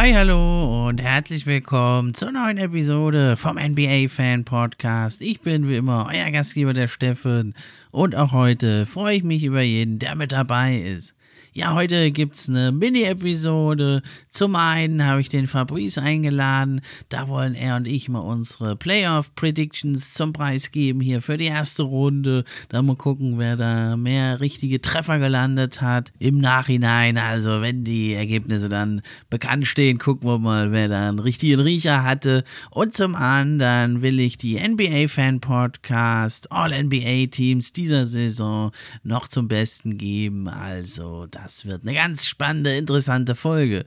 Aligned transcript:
Hi, 0.00 0.14
hallo 0.14 0.88
und 0.88 1.02
herzlich 1.02 1.44
willkommen 1.44 2.14
zur 2.14 2.32
neuen 2.32 2.56
Episode 2.56 3.36
vom 3.36 3.58
NBA 3.58 4.08
Fan 4.08 4.46
Podcast. 4.46 5.20
Ich 5.20 5.42
bin 5.42 5.68
wie 5.68 5.76
immer 5.76 6.08
euer 6.10 6.30
Gastgeber, 6.30 6.72
der 6.72 6.88
Steffen, 6.88 7.52
und 7.90 8.16
auch 8.16 8.32
heute 8.32 8.86
freue 8.86 9.16
ich 9.16 9.24
mich 9.24 9.44
über 9.44 9.60
jeden, 9.60 9.98
der 9.98 10.14
mit 10.14 10.32
dabei 10.32 10.78
ist. 10.78 11.12
Ja, 11.52 11.74
heute 11.74 12.12
gibt 12.12 12.36
es 12.36 12.48
eine 12.48 12.70
Mini-Episode. 12.70 14.02
Zum 14.30 14.54
einen 14.54 15.04
habe 15.04 15.20
ich 15.20 15.28
den 15.28 15.48
Fabrice 15.48 15.98
eingeladen. 15.98 16.80
Da 17.08 17.26
wollen 17.26 17.56
er 17.56 17.74
und 17.74 17.88
ich 17.88 18.08
mal 18.08 18.20
unsere 18.20 18.76
Playoff-Predictions 18.76 20.14
zum 20.14 20.32
Preis 20.32 20.70
geben 20.70 21.00
hier 21.00 21.20
für 21.20 21.36
die 21.36 21.46
erste 21.46 21.82
Runde. 21.82 22.44
Da 22.68 22.82
mal 22.82 22.94
gucken, 22.94 23.40
wer 23.40 23.56
da 23.56 23.96
mehr 23.96 24.38
richtige 24.38 24.80
Treffer 24.80 25.18
gelandet 25.18 25.80
hat. 25.80 26.12
Im 26.20 26.38
Nachhinein, 26.38 27.18
also 27.18 27.60
wenn 27.60 27.82
die 27.82 28.14
Ergebnisse 28.14 28.68
dann 28.68 29.02
bekannt 29.28 29.66
stehen, 29.66 29.98
gucken 29.98 30.28
wir 30.28 30.38
mal, 30.38 30.70
wer 30.70 30.86
da 30.86 31.08
einen 31.08 31.18
richtigen 31.18 31.62
Riecher 31.62 32.04
hatte. 32.04 32.44
Und 32.70 32.94
zum 32.94 33.16
anderen 33.16 34.02
will 34.02 34.20
ich 34.20 34.38
die 34.38 34.54
NBA-Fan-Podcast 34.56 36.52
All-NBA-Teams 36.52 37.72
dieser 37.72 38.06
Saison 38.06 38.70
noch 39.02 39.26
zum 39.26 39.48
Besten 39.48 39.98
geben. 39.98 40.46
Also, 40.46 41.26
da 41.26 41.39
das 41.42 41.66
wird 41.66 41.82
eine 41.82 41.94
ganz 41.94 42.26
spannende, 42.26 42.76
interessante 42.76 43.34
Folge. 43.34 43.86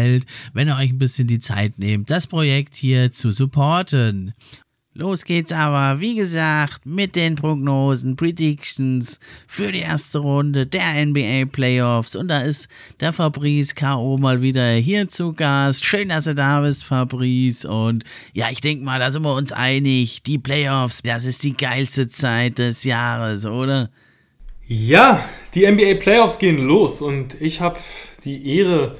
gefällt, 0.01 0.25
wenn 0.53 0.67
ihr 0.67 0.75
euch 0.75 0.89
ein 0.89 0.99
bisschen 0.99 1.27
die 1.27 1.39
Zeit 1.39 1.77
nehmt, 1.77 2.09
das 2.09 2.27
Projekt 2.27 2.75
hier 2.75 3.11
zu 3.11 3.31
supporten. 3.31 4.33
Los 4.93 5.23
geht's 5.23 5.53
aber, 5.53 6.01
wie 6.01 6.15
gesagt, 6.15 6.85
mit 6.85 7.15
den 7.15 7.35
Prognosen, 7.35 8.17
Predictions 8.17 9.21
für 9.47 9.71
die 9.71 9.79
erste 9.79 10.19
Runde 10.19 10.65
der 10.65 11.05
NBA 11.05 11.45
Playoffs. 11.45 12.13
Und 12.13 12.27
da 12.27 12.41
ist 12.41 12.67
der 12.99 13.13
Fabrice 13.13 13.73
K.O. 13.73 14.17
mal 14.17 14.41
wieder 14.41 14.69
hier 14.71 15.07
zu 15.07 15.31
Gast. 15.31 15.85
Schön, 15.85 16.09
dass 16.09 16.25
du 16.25 16.35
da 16.35 16.59
bist, 16.59 16.83
Fabrice. 16.83 17.63
Und 17.63 18.03
ja, 18.33 18.49
ich 18.51 18.59
denke 18.59 18.83
mal, 18.83 18.99
da 18.99 19.11
sind 19.11 19.23
wir 19.23 19.33
uns 19.33 19.53
einig. 19.53 20.23
Die 20.23 20.37
Playoffs, 20.37 21.01
das 21.03 21.23
ist 21.23 21.41
die 21.43 21.55
geilste 21.55 22.09
Zeit 22.09 22.57
des 22.57 22.83
Jahres, 22.83 23.45
oder? 23.45 23.91
Ja, 24.67 25.23
die 25.55 25.71
NBA 25.71 26.01
Playoffs 26.01 26.37
gehen 26.37 26.57
los 26.57 27.01
und 27.01 27.39
ich 27.39 27.61
habe 27.61 27.79
die 28.25 28.57
Ehre, 28.57 28.97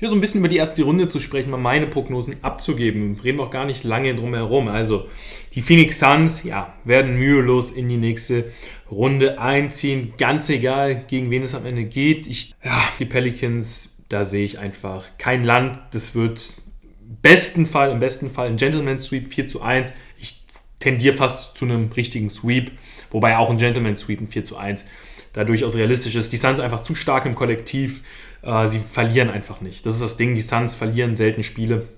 hier 0.00 0.08
so 0.08 0.16
ein 0.16 0.20
bisschen 0.22 0.40
über 0.40 0.48
die 0.48 0.56
erste 0.56 0.82
Runde 0.82 1.08
zu 1.08 1.20
sprechen, 1.20 1.50
mal 1.50 1.58
meine 1.58 1.86
Prognosen 1.86 2.36
abzugeben. 2.42 3.20
Reden 3.22 3.38
wir 3.38 3.44
auch 3.44 3.50
gar 3.50 3.66
nicht 3.66 3.84
lange 3.84 4.14
drum 4.14 4.32
herum. 4.32 4.68
Also, 4.68 5.06
die 5.54 5.60
Phoenix 5.60 5.98
Suns, 5.98 6.42
ja, 6.42 6.74
werden 6.84 7.16
mühelos 7.16 7.70
in 7.70 7.86
die 7.86 7.98
nächste 7.98 8.50
Runde 8.90 9.38
einziehen. 9.38 10.14
Ganz 10.16 10.48
egal, 10.48 11.04
gegen 11.06 11.30
wen 11.30 11.42
es 11.42 11.54
am 11.54 11.66
Ende 11.66 11.84
geht. 11.84 12.26
Ich, 12.26 12.54
ja, 12.64 12.82
die 12.98 13.04
Pelicans, 13.04 13.98
da 14.08 14.24
sehe 14.24 14.44
ich 14.46 14.58
einfach 14.58 15.04
kein 15.18 15.44
Land. 15.44 15.78
Das 15.92 16.14
wird 16.14 16.62
besten 17.20 17.66
Fall, 17.66 17.90
im 17.90 17.98
besten 17.98 18.30
Fall 18.30 18.48
ein 18.48 18.56
Gentleman 18.56 18.98
Sweep 18.98 19.34
4 19.34 19.46
zu 19.46 19.60
1. 19.60 19.92
Ich 20.18 20.42
tendiere 20.78 21.14
fast 21.14 21.58
zu 21.58 21.66
einem 21.66 21.92
richtigen 21.92 22.30
Sweep, 22.30 22.72
wobei 23.10 23.36
auch 23.36 23.50
ein 23.50 23.58
Gentleman 23.58 23.98
Sweep 23.98 24.22
ein 24.22 24.28
4 24.28 24.44
zu 24.44 24.56
1 24.56 24.86
da 25.32 25.44
durchaus 25.44 25.76
realistisch 25.76 26.16
ist. 26.16 26.32
Die 26.32 26.36
Suns 26.36 26.60
einfach 26.60 26.80
zu 26.80 26.94
stark 26.94 27.26
im 27.26 27.34
Kollektiv. 27.34 28.02
Äh, 28.42 28.68
sie 28.68 28.78
verlieren 28.78 29.30
einfach 29.30 29.60
nicht. 29.60 29.86
Das 29.86 29.94
ist 29.94 30.02
das 30.02 30.16
Ding. 30.16 30.34
Die 30.34 30.40
Suns 30.40 30.74
verlieren 30.74 31.16
selten 31.16 31.42
Spiele. 31.42 31.88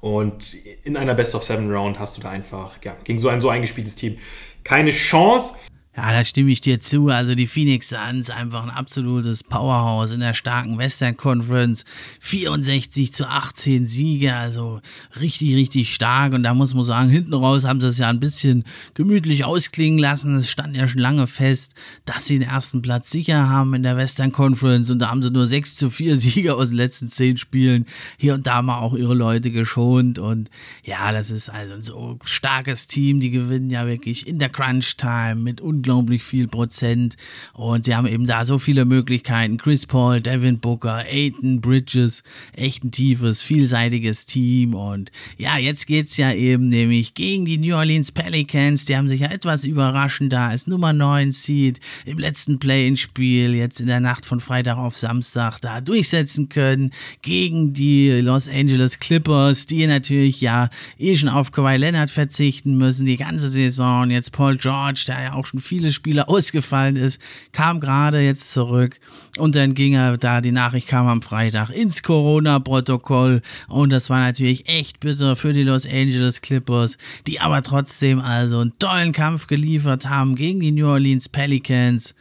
Und 0.00 0.54
in 0.84 0.96
einer 0.96 1.14
Best 1.14 1.34
of 1.34 1.42
Seven 1.42 1.70
Round 1.70 1.98
hast 1.98 2.16
du 2.16 2.22
da 2.22 2.30
einfach 2.30 2.76
ja, 2.84 2.96
gegen 3.04 3.18
so 3.18 3.28
ein 3.28 3.40
so 3.40 3.48
eingespieltes 3.48 3.96
Team 3.96 4.18
keine 4.62 4.90
Chance. 4.90 5.56
Ja, 5.96 6.12
da 6.12 6.24
stimme 6.24 6.50
ich 6.50 6.60
dir 6.60 6.78
zu. 6.78 7.08
Also 7.08 7.34
die 7.34 7.46
Phoenix 7.46 7.88
Suns 7.88 8.28
einfach 8.28 8.62
ein 8.62 8.70
absolutes 8.70 9.42
Powerhouse 9.42 10.12
in 10.12 10.20
der 10.20 10.34
starken 10.34 10.76
Western 10.76 11.16
Conference. 11.16 11.86
64 12.20 13.14
zu 13.14 13.26
18 13.26 13.86
Siege, 13.86 14.36
also 14.36 14.82
richtig, 15.18 15.54
richtig 15.54 15.94
stark. 15.94 16.34
Und 16.34 16.42
da 16.42 16.52
muss 16.52 16.74
man 16.74 16.84
sagen, 16.84 17.08
hinten 17.08 17.32
raus 17.32 17.64
haben 17.64 17.80
sie 17.80 17.88
es 17.88 17.96
ja 17.96 18.10
ein 18.10 18.20
bisschen 18.20 18.64
gemütlich 18.92 19.46
ausklingen 19.46 19.98
lassen. 19.98 20.34
Es 20.34 20.50
stand 20.50 20.76
ja 20.76 20.86
schon 20.86 21.00
lange 21.00 21.26
fest, 21.26 21.72
dass 22.04 22.26
sie 22.26 22.38
den 22.38 22.48
ersten 22.48 22.82
Platz 22.82 23.10
sicher 23.10 23.48
haben 23.48 23.72
in 23.72 23.82
der 23.82 23.96
Western 23.96 24.32
Conference. 24.32 24.90
Und 24.90 24.98
da 24.98 25.08
haben 25.08 25.22
sie 25.22 25.30
nur 25.30 25.46
6 25.46 25.76
zu 25.76 25.88
4 25.88 26.16
Siege 26.18 26.56
aus 26.56 26.68
den 26.68 26.76
letzten 26.76 27.08
10 27.08 27.38
Spielen. 27.38 27.86
Hier 28.18 28.34
und 28.34 28.46
da 28.46 28.60
mal 28.60 28.80
auch 28.80 28.94
ihre 28.94 29.14
Leute 29.14 29.50
geschont. 29.50 30.18
Und 30.18 30.50
ja, 30.84 31.10
das 31.10 31.30
ist 31.30 31.48
also 31.48 31.72
ein 31.72 31.82
so 31.82 32.18
starkes 32.24 32.86
Team. 32.86 33.18
Die 33.18 33.30
gewinnen 33.30 33.70
ja 33.70 33.86
wirklich 33.86 34.26
in 34.26 34.38
der 34.38 34.50
Crunch 34.50 34.98
Time 34.98 35.36
mit 35.36 35.62
unglaublich 35.86 36.24
viel 36.24 36.48
Prozent. 36.48 37.16
Und 37.52 37.84
sie 37.84 37.94
haben 37.94 38.06
eben 38.06 38.26
da 38.26 38.44
so 38.44 38.58
viele 38.58 38.84
Möglichkeiten. 38.84 39.56
Chris 39.56 39.86
Paul, 39.86 40.20
Devin 40.20 40.58
Booker, 40.58 41.04
Aiton, 41.08 41.60
Bridges, 41.60 42.22
echt 42.52 42.82
ein 42.82 42.90
tiefes, 42.90 43.42
vielseitiges 43.42 44.26
Team. 44.26 44.74
Und 44.74 45.12
ja, 45.38 45.58
jetzt 45.58 45.86
geht 45.86 46.08
es 46.08 46.16
ja 46.16 46.32
eben 46.32 46.68
nämlich 46.68 47.14
gegen 47.14 47.44
die 47.44 47.58
New 47.58 47.76
Orleans 47.76 48.10
Pelicans. 48.10 48.84
Die 48.86 48.96
haben 48.96 49.08
sich 49.08 49.20
ja 49.20 49.30
etwas 49.30 49.64
überraschend 49.64 50.32
da 50.32 50.48
als 50.48 50.66
Nummer 50.66 50.92
9 50.92 51.30
Seed 51.30 51.78
im 52.04 52.18
letzten 52.18 52.58
Play-in-Spiel, 52.58 53.54
jetzt 53.54 53.80
in 53.80 53.86
der 53.86 54.00
Nacht 54.00 54.26
von 54.26 54.40
Freitag 54.40 54.78
auf 54.78 54.96
Samstag, 54.96 55.60
da 55.60 55.80
durchsetzen 55.80 56.48
können 56.48 56.90
gegen 57.22 57.72
die 57.72 58.10
Los 58.20 58.48
Angeles 58.48 58.98
Clippers, 58.98 59.66
die 59.66 59.86
natürlich 59.86 60.40
ja 60.40 60.68
eh 60.98 61.14
schon 61.16 61.28
auf 61.28 61.52
Kawhi 61.52 61.76
Leonard 61.76 62.10
verzichten 62.10 62.76
müssen, 62.76 63.06
die 63.06 63.16
ganze 63.16 63.48
Saison. 63.48 64.10
Jetzt 64.10 64.32
Paul 64.32 64.56
George, 64.56 65.04
der 65.06 65.22
ja 65.22 65.32
auch 65.34 65.46
schon 65.46 65.60
viel 65.60 65.75
viele 65.76 65.92
Spiele 65.92 66.28
ausgefallen 66.28 66.96
ist, 66.96 67.20
kam 67.52 67.80
gerade 67.80 68.20
jetzt 68.20 68.52
zurück. 68.52 68.98
Und 69.38 69.54
dann 69.54 69.74
ging 69.74 69.94
er 69.94 70.16
da, 70.16 70.40
die 70.40 70.52
Nachricht 70.52 70.88
kam 70.88 71.06
am 71.06 71.22
Freitag 71.22 71.70
ins 71.70 72.02
Corona-Protokoll. 72.02 73.42
Und 73.68 73.90
das 73.90 74.08
war 74.08 74.20
natürlich 74.20 74.68
echt 74.68 75.00
bitter 75.00 75.36
für 75.36 75.52
die 75.52 75.64
Los 75.64 75.84
Angeles 75.84 76.40
Clippers, 76.40 76.96
die 77.26 77.40
aber 77.40 77.62
trotzdem 77.62 78.20
also 78.20 78.60
einen 78.60 78.78
tollen 78.78 79.12
Kampf 79.12 79.46
geliefert 79.46 80.08
haben 80.08 80.34
gegen 80.34 80.60
die 80.60 80.72
New 80.72 80.88
Orleans 80.88 81.28
Pelicans 81.28 82.14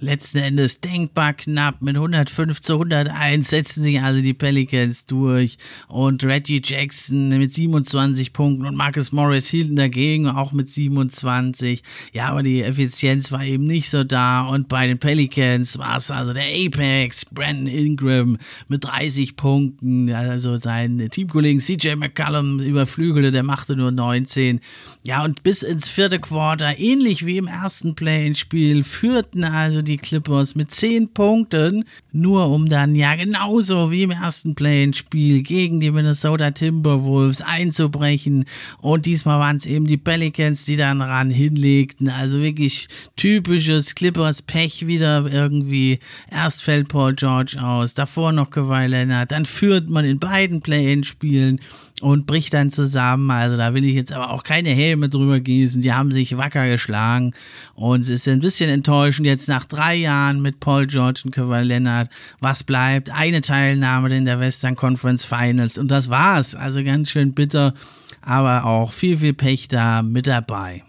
letzten 0.00 0.38
Endes 0.38 0.80
denkbar 0.80 1.34
knapp 1.34 1.82
mit 1.82 1.96
105 1.96 2.60
zu 2.60 2.74
101 2.74 3.48
setzen 3.48 3.82
sich 3.82 4.00
also 4.00 4.22
die 4.22 4.34
Pelicans 4.34 5.06
durch 5.06 5.58
und 5.88 6.22
Reggie 6.22 6.62
Jackson 6.64 7.28
mit 7.28 7.52
27 7.52 8.32
Punkten 8.32 8.66
und 8.66 8.76
Marcus 8.76 9.10
Morris 9.10 9.48
hielten 9.48 9.76
dagegen 9.76 10.28
auch 10.28 10.52
mit 10.52 10.68
27. 10.68 11.82
Ja, 12.12 12.28
aber 12.28 12.42
die 12.42 12.62
Effizienz 12.62 13.32
war 13.32 13.44
eben 13.44 13.64
nicht 13.64 13.90
so 13.90 14.04
da 14.04 14.42
und 14.42 14.68
bei 14.68 14.86
den 14.86 14.98
Pelicans 14.98 15.78
war 15.78 15.96
es 15.96 16.10
also 16.10 16.32
der 16.32 16.44
Apex, 16.44 17.24
Brandon 17.24 17.66
Ingram 17.66 18.38
mit 18.68 18.84
30 18.84 19.36
Punkten, 19.36 20.12
also 20.12 20.56
sein 20.56 21.08
Teamkollegen 21.10 21.60
CJ 21.60 21.96
McCallum 21.96 22.60
überflügelte, 22.60 23.32
der 23.32 23.42
machte 23.42 23.74
nur 23.74 23.90
19. 23.90 24.60
Ja, 25.02 25.24
und 25.24 25.42
bis 25.42 25.62
ins 25.62 25.88
vierte 25.88 26.20
Quarter, 26.20 26.78
ähnlich 26.78 27.26
wie 27.26 27.38
im 27.38 27.46
ersten 27.46 27.94
Play-in-Spiel, 27.94 28.84
führten 28.84 29.42
also 29.42 29.82
die 29.88 29.96
Clippers 29.96 30.54
mit 30.54 30.70
10 30.70 31.12
Punkten, 31.12 31.84
nur 32.12 32.48
um 32.50 32.68
dann 32.68 32.94
ja 32.94 33.16
genauso 33.16 33.90
wie 33.90 34.02
im 34.04 34.10
ersten 34.10 34.54
Play-in-Spiel 34.54 35.42
gegen 35.42 35.80
die 35.80 35.90
Minnesota 35.90 36.50
Timberwolves 36.50 37.42
einzubrechen. 37.42 38.44
Und 38.80 39.06
diesmal 39.06 39.40
waren 39.40 39.56
es 39.56 39.66
eben 39.66 39.86
die 39.86 39.96
Pelicans, 39.96 40.64
die 40.64 40.76
dann 40.76 41.00
ran 41.00 41.30
hinlegten. 41.30 42.08
Also 42.08 42.40
wirklich 42.42 42.88
typisches 43.16 43.94
Clippers-Pech 43.94 44.86
wieder 44.86 45.26
irgendwie. 45.30 45.98
Erst 46.30 46.62
fällt 46.62 46.88
Paul 46.88 47.14
George 47.14 47.56
aus, 47.60 47.94
davor 47.94 48.32
noch 48.32 48.50
Kawhi 48.50 48.86
Leonard, 48.86 49.30
dann 49.32 49.44
führt 49.44 49.88
man 49.88 50.04
in 50.04 50.18
beiden 50.18 50.60
Play-in-Spielen 50.60 51.60
und 52.00 52.26
bricht 52.26 52.54
dann 52.54 52.70
zusammen. 52.70 53.30
Also 53.30 53.56
da 53.56 53.74
will 53.74 53.84
ich 53.84 53.94
jetzt 53.94 54.12
aber 54.12 54.30
auch 54.30 54.44
keine 54.44 54.70
Helme 54.70 55.08
drüber 55.08 55.40
gießen. 55.40 55.82
Die 55.82 55.92
haben 55.92 56.12
sich 56.12 56.36
wacker 56.36 56.68
geschlagen 56.68 57.34
und 57.74 58.02
es 58.02 58.08
ist 58.08 58.28
ein 58.28 58.40
bisschen 58.40 58.70
enttäuschend 58.70 59.26
jetzt 59.26 59.48
nach 59.48 59.64
drei 59.64 59.96
Jahren 59.96 60.40
mit 60.40 60.60
Paul 60.60 60.86
George 60.86 61.22
und 61.24 61.32
Kawhi 61.32 61.62
Leonard. 61.62 62.10
Was 62.40 62.64
bleibt? 62.64 63.10
Eine 63.10 63.40
Teilnahme 63.40 64.14
in 64.16 64.24
der 64.24 64.40
Western 64.40 64.76
Conference 64.76 65.24
Finals 65.24 65.78
und 65.78 65.90
das 65.90 66.08
war's. 66.10 66.54
Also 66.54 66.84
ganz 66.84 67.10
schön 67.10 67.34
bitter, 67.34 67.74
aber 68.22 68.64
auch 68.64 68.92
viel, 68.92 69.18
viel 69.18 69.34
Pech 69.34 69.68
da 69.68 70.02
mit 70.02 70.26
dabei. 70.26 70.84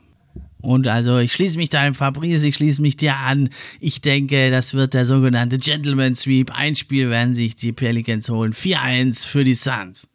Und 0.62 0.88
also 0.88 1.20
ich 1.20 1.32
schließe 1.32 1.58
mich 1.58 1.70
da 1.70 1.88
im 1.88 1.96
Fabrice, 1.96 2.44
ich 2.44 2.56
schließe 2.56 2.82
mich 2.82 2.98
dir 2.98 3.16
an. 3.16 3.50
Ich 3.80 4.02
denke, 4.02 4.52
das 4.52 4.74
wird 4.74 4.94
der 4.94 5.06
sogenannte 5.06 5.58
Gentleman 5.58 6.16
Sweep. 6.16 6.52
Ein 6.54 6.76
Spiel 6.76 7.10
werden 7.10 7.34
sich 7.34 7.56
die 7.56 7.72
Pelicans 7.72 8.30
holen. 8.30 8.54
4-1 8.54 9.26
für 9.26 9.46
die 9.46 9.56
Suns. 9.56 10.10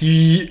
Die 0.00 0.50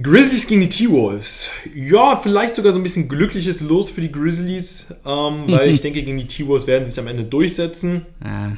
Grizzlies 0.00 0.46
gegen 0.46 0.60
die 0.60 0.68
T-Wolves. 0.68 1.50
Ja, 1.74 2.16
vielleicht 2.16 2.54
sogar 2.56 2.72
so 2.72 2.78
ein 2.78 2.82
bisschen 2.82 3.08
glückliches 3.08 3.60
Los 3.62 3.90
für 3.90 4.00
die 4.00 4.12
Grizzlies, 4.12 4.88
ähm, 5.04 5.44
weil 5.48 5.70
ich 5.70 5.80
denke, 5.82 6.02
gegen 6.02 6.18
die 6.18 6.26
T-Wolves 6.26 6.66
werden 6.66 6.84
sie 6.84 6.90
sich 6.90 7.00
am 7.00 7.06
Ende 7.06 7.24
durchsetzen. 7.24 8.06
Ja. 8.24 8.56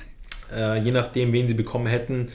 Äh, 0.77 0.83
je 0.83 0.91
nachdem, 0.91 1.33
wen 1.33 1.47
sie 1.47 1.55
bekommen 1.55 1.87
hätten 1.87 2.29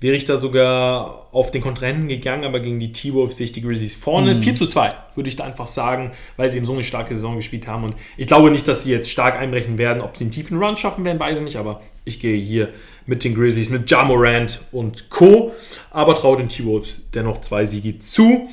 wäre 0.00 0.14
ich 0.14 0.24
da 0.24 0.36
sogar 0.36 1.28
auf 1.32 1.50
den 1.50 1.62
Kontrahenten 1.62 2.08
gegangen, 2.08 2.44
aber 2.44 2.60
gegen 2.60 2.78
die 2.78 2.92
T-Wolves 2.92 3.36
sehe 3.36 3.46
ich 3.46 3.52
die 3.52 3.62
Grizzlies 3.62 3.94
vorne. 3.94 4.34
Mhm. 4.34 4.42
4 4.42 4.56
zu 4.56 4.66
2 4.66 4.94
würde 5.14 5.28
ich 5.28 5.36
da 5.36 5.44
einfach 5.44 5.66
sagen, 5.66 6.12
weil 6.36 6.50
sie 6.50 6.58
eben 6.58 6.66
so 6.66 6.74
eine 6.74 6.82
starke 6.82 7.14
Saison 7.14 7.36
gespielt 7.36 7.66
haben. 7.66 7.84
Und 7.84 7.96
ich 8.16 8.26
glaube 8.26 8.50
nicht, 8.50 8.68
dass 8.68 8.84
sie 8.84 8.92
jetzt 8.92 9.10
stark 9.10 9.38
einbrechen 9.38 9.78
werden. 9.78 10.02
Ob 10.02 10.16
sie 10.16 10.24
einen 10.24 10.30
tiefen 10.30 10.58
Run 10.62 10.76
schaffen 10.76 11.04
werden, 11.04 11.18
weiß 11.18 11.38
ich 11.38 11.44
nicht. 11.44 11.56
Aber 11.56 11.80
ich 12.06 12.20
gehe 12.20 12.36
hier 12.36 12.70
mit 13.04 13.22
den 13.24 13.34
Grizzlies, 13.34 13.68
mit 13.68 13.90
Jamorant 13.90 14.62
und 14.72 15.10
Co. 15.10 15.52
Aber 15.90 16.14
traue 16.14 16.38
den 16.38 16.48
T-Wolves 16.48 17.02
dennoch 17.12 17.42
zwei 17.42 17.66
Siege 17.66 17.98
zu. 17.98 18.48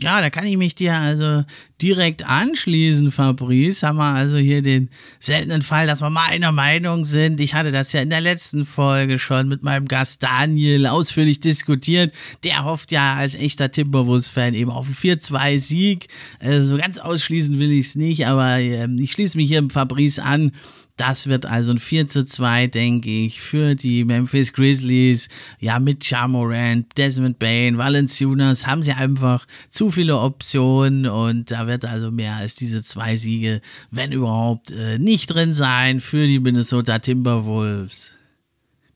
Ja, 0.00 0.20
da 0.20 0.28
kann 0.28 0.44
ich 0.44 0.56
mich 0.56 0.74
dir 0.74 0.94
also 0.94 1.44
direkt 1.80 2.26
anschließen, 2.26 3.12
Fabrice. 3.12 3.84
Haben 3.84 3.98
wir 3.98 4.12
also 4.12 4.36
hier 4.36 4.60
den 4.60 4.90
seltenen 5.20 5.62
Fall, 5.62 5.86
dass 5.86 6.02
wir 6.02 6.10
mal 6.10 6.26
einer 6.30 6.50
Meinung 6.50 7.04
sind. 7.04 7.40
Ich 7.40 7.54
hatte 7.54 7.70
das 7.70 7.92
ja 7.92 8.00
in 8.00 8.10
der 8.10 8.20
letzten 8.20 8.66
Folge 8.66 9.20
schon 9.20 9.48
mit 9.48 9.62
meinem 9.62 9.86
Gast 9.86 10.22
Daniel 10.22 10.88
ausführlich 10.88 11.38
diskutiert. 11.38 12.12
Der 12.42 12.64
hofft 12.64 12.90
ja 12.90 13.14
als 13.14 13.36
echter 13.36 13.70
Timberwolves-Fan 13.70 14.54
eben 14.54 14.70
auf 14.70 14.86
einen 14.86 14.96
4-2-Sieg. 14.96 16.08
Also 16.40 16.76
ganz 16.76 16.98
ausschließen 16.98 17.56
will 17.60 17.70
ich 17.70 17.86
es 17.86 17.94
nicht, 17.94 18.26
aber 18.26 18.58
äh, 18.58 18.88
ich 18.96 19.12
schließe 19.12 19.36
mich 19.36 19.48
hier 19.48 19.60
im 19.60 19.70
Fabrice 19.70 20.18
an. 20.18 20.50
Das 20.96 21.26
wird 21.26 21.44
also 21.44 21.72
ein 21.72 21.80
4 21.80 22.06
zu 22.06 22.24
2, 22.24 22.68
denke 22.68 23.10
ich, 23.10 23.40
für 23.40 23.74
die 23.74 24.04
Memphis 24.04 24.52
Grizzlies. 24.52 25.28
Ja, 25.58 25.80
mit 25.80 26.08
Jamorant, 26.08 26.86
Desmond 26.96 27.40
Bain, 27.40 27.78
Valenciunas 27.78 28.66
haben 28.66 28.82
sie 28.82 28.92
einfach 28.92 29.46
zu 29.70 29.90
viele 29.90 30.18
Optionen 30.18 31.06
und 31.06 31.50
da 31.50 31.66
wird 31.66 31.84
also 31.84 32.12
mehr 32.12 32.36
als 32.36 32.54
diese 32.54 32.82
zwei 32.84 33.16
Siege, 33.16 33.60
wenn 33.90 34.12
überhaupt, 34.12 34.70
äh, 34.70 34.98
nicht 34.98 35.26
drin 35.26 35.52
sein 35.52 36.00
für 36.00 36.26
die 36.26 36.38
Minnesota 36.38 37.00
Timberwolves 37.00 38.13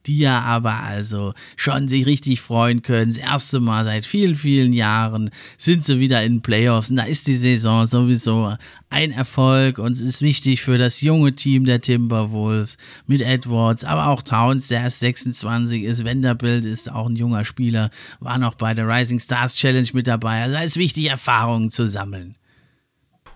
die 0.05 0.19
ja 0.19 0.41
aber 0.41 0.83
also 0.83 1.33
schon 1.55 1.87
sich 1.87 2.05
richtig 2.05 2.41
freuen 2.41 2.81
können. 2.81 3.11
Das 3.11 3.17
erste 3.17 3.59
Mal 3.59 3.85
seit 3.85 4.05
vielen, 4.05 4.35
vielen 4.35 4.73
Jahren 4.73 5.29
sind 5.57 5.85
sie 5.85 5.99
wieder 5.99 6.23
in 6.23 6.41
Playoffs 6.41 6.89
und 6.89 6.97
da 6.97 7.03
ist 7.03 7.27
die 7.27 7.35
Saison 7.35 7.85
sowieso 7.85 8.55
ein 8.89 9.11
Erfolg 9.11 9.77
und 9.77 9.91
es 9.91 10.01
ist 10.01 10.21
wichtig 10.21 10.61
für 10.61 10.77
das 10.77 11.01
junge 11.01 11.35
Team 11.35 11.65
der 11.65 11.81
Timberwolves 11.81 12.77
mit 13.05 13.21
Edwards, 13.21 13.83
aber 13.83 14.07
auch 14.07 14.23
Towns, 14.23 14.67
der 14.67 14.81
erst 14.81 14.99
26 14.99 15.83
ist, 15.83 16.05
Vanderbilt 16.05 16.65
ist 16.65 16.91
auch 16.91 17.07
ein 17.07 17.15
junger 17.15 17.45
Spieler, 17.45 17.91
war 18.19 18.37
noch 18.37 18.55
bei 18.55 18.73
der 18.73 18.87
Rising 18.87 19.19
Stars 19.19 19.55
Challenge 19.55 19.89
mit 19.93 20.07
dabei. 20.07 20.43
Also 20.43 20.55
da 20.55 20.61
ist 20.63 20.77
wichtig, 20.77 21.09
Erfahrungen 21.09 21.69
zu 21.69 21.87
sammeln. 21.87 22.35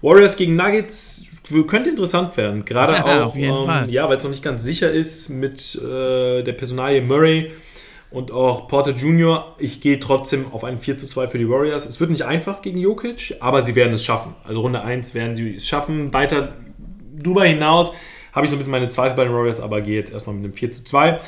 Warriors 0.04 0.36
gegen 0.36 0.56
Nuggets 0.56 1.26
könnte 1.66 1.90
interessant 1.90 2.36
werden. 2.38 2.66
Gerade 2.66 2.94
ja, 3.08 3.26
auch, 3.26 3.36
ähm, 3.36 3.90
ja, 3.90 4.08
weil 4.08 4.18
es 4.18 4.24
noch 4.24 4.32
nicht 4.32 4.44
ganz 4.44 4.64
sicher 4.64 4.92
ist 4.92 5.30
mit 5.30 5.76
äh, 5.76 6.44
der 6.44 6.54
Personalie 6.54 7.02
Murray 7.02 7.52
und 8.12 8.32
auch 8.32 8.68
Porter 8.68 8.92
Jr. 8.92 9.56
Ich 9.58 9.82
gehe 9.82 10.00
trotzdem 10.00 10.46
auf 10.52 10.64
ein 10.64 10.80
4 10.80 10.98
zu 10.98 11.08
2 11.08 11.30
für 11.30 11.38
die 11.38 11.50
Warriors. 11.50 11.86
Es 11.86 12.00
wird 12.00 12.12
nicht 12.12 12.26
einfach 12.26 12.62
gegen 12.62 12.78
Jokic, 12.78 13.38
aber 13.40 13.62
sie 13.62 13.76
werden 13.76 13.94
es 13.94 14.04
schaffen. 14.04 14.36
Also 14.44 14.62
Runde 14.62 14.82
1 14.82 15.14
werden 15.14 15.36
sie 15.36 15.56
es 15.56 15.68
schaffen. 15.68 16.14
Weiter 16.14 16.54
darüber 17.16 17.46
hinaus 17.46 17.92
habe 18.34 18.46
ich 18.46 18.50
so 18.50 18.56
ein 18.56 18.60
bisschen 18.60 18.72
meine 18.72 18.90
Zweifel 18.90 19.16
bei 19.16 19.24
den 19.24 19.34
Warriors, 19.34 19.60
aber 19.60 19.82
gehe 19.82 19.96
jetzt 19.96 20.12
erstmal 20.12 20.36
mit 20.36 20.44
einem 20.44 20.54
4 20.54 20.72
zu 20.72 20.84
2. 20.84 21.20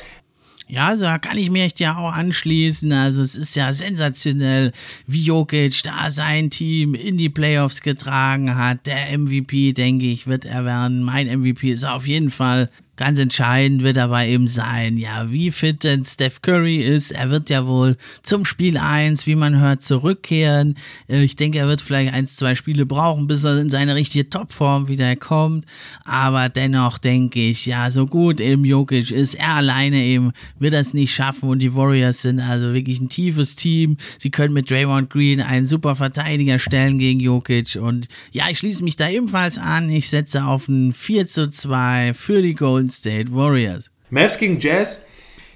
Ja, 0.68 0.88
also 0.88 1.02
da 1.02 1.18
kann 1.18 1.38
ich 1.38 1.50
mich 1.50 1.78
ja 1.78 1.96
auch 1.96 2.12
anschließen. 2.12 2.90
Also 2.92 3.22
es 3.22 3.36
ist 3.36 3.54
ja 3.54 3.72
sensationell, 3.72 4.72
wie 5.06 5.22
Jokic 5.22 5.82
da 5.84 6.10
sein 6.10 6.50
Team 6.50 6.94
in 6.94 7.16
die 7.16 7.28
Playoffs 7.28 7.82
getragen 7.82 8.56
hat. 8.56 8.84
Der 8.86 9.16
MVP, 9.16 9.72
denke 9.72 10.06
ich, 10.06 10.26
wird 10.26 10.44
er 10.44 10.64
werden. 10.64 11.04
Mein 11.04 11.28
MVP 11.28 11.70
ist 11.70 11.84
auf 11.84 12.06
jeden 12.08 12.32
Fall 12.32 12.68
Ganz 12.96 13.18
entscheidend 13.18 13.82
wird 13.82 13.98
dabei 13.98 14.30
eben 14.30 14.48
sein, 14.48 14.96
ja, 14.96 15.30
wie 15.30 15.50
fit 15.50 15.84
denn 15.84 16.02
Steph 16.02 16.40
Curry 16.40 16.78
ist. 16.78 17.12
Er 17.12 17.30
wird 17.30 17.50
ja 17.50 17.66
wohl 17.66 17.96
zum 18.22 18.46
Spiel 18.46 18.78
1, 18.78 19.26
wie 19.26 19.36
man 19.36 19.60
hört, 19.60 19.82
zurückkehren. 19.82 20.76
Äh, 21.06 21.22
ich 21.22 21.36
denke, 21.36 21.58
er 21.58 21.68
wird 21.68 21.82
vielleicht 21.82 22.14
ein, 22.14 22.26
zwei 22.26 22.54
Spiele 22.54 22.86
brauchen, 22.86 23.26
bis 23.26 23.44
er 23.44 23.58
in 23.58 23.68
seine 23.68 23.94
richtige 23.94 24.30
Topform 24.30 24.88
wieder 24.88 25.14
kommt. 25.16 25.66
Aber 26.04 26.48
dennoch 26.48 26.96
denke 26.96 27.40
ich, 27.40 27.66
ja, 27.66 27.90
so 27.90 28.06
gut 28.06 28.40
eben 28.40 28.64
Jokic 28.64 29.10
ist, 29.10 29.34
er 29.34 29.56
alleine 29.56 29.98
eben 29.98 30.32
wird 30.58 30.72
das 30.72 30.94
nicht 30.94 31.14
schaffen 31.14 31.50
und 31.50 31.58
die 31.58 31.74
Warriors 31.74 32.22
sind 32.22 32.40
also 32.40 32.72
wirklich 32.72 32.98
ein 32.98 33.10
tiefes 33.10 33.56
Team. 33.56 33.98
Sie 34.18 34.30
können 34.30 34.54
mit 34.54 34.70
Draymond 34.70 35.10
Green 35.10 35.42
einen 35.42 35.66
super 35.66 35.96
Verteidiger 35.96 36.58
stellen 36.58 36.98
gegen 36.98 37.20
Jokic 37.20 37.76
und 37.76 38.08
ja, 38.32 38.44
ich 38.50 38.58
schließe 38.58 38.82
mich 38.82 38.96
da 38.96 39.10
ebenfalls 39.10 39.58
an. 39.58 39.90
Ich 39.90 40.08
setze 40.08 40.44
auf 40.44 40.66
ein 40.68 40.94
4 40.94 41.26
zu 41.26 41.50
2 41.50 42.14
für 42.14 42.40
die 42.40 42.54
Golden 42.54 42.85
Golden 42.86 42.90
State 42.90 43.34
Warriors. 43.34 43.90
Mavs 44.10 44.38
gegen 44.38 44.60
Jazz. 44.60 45.08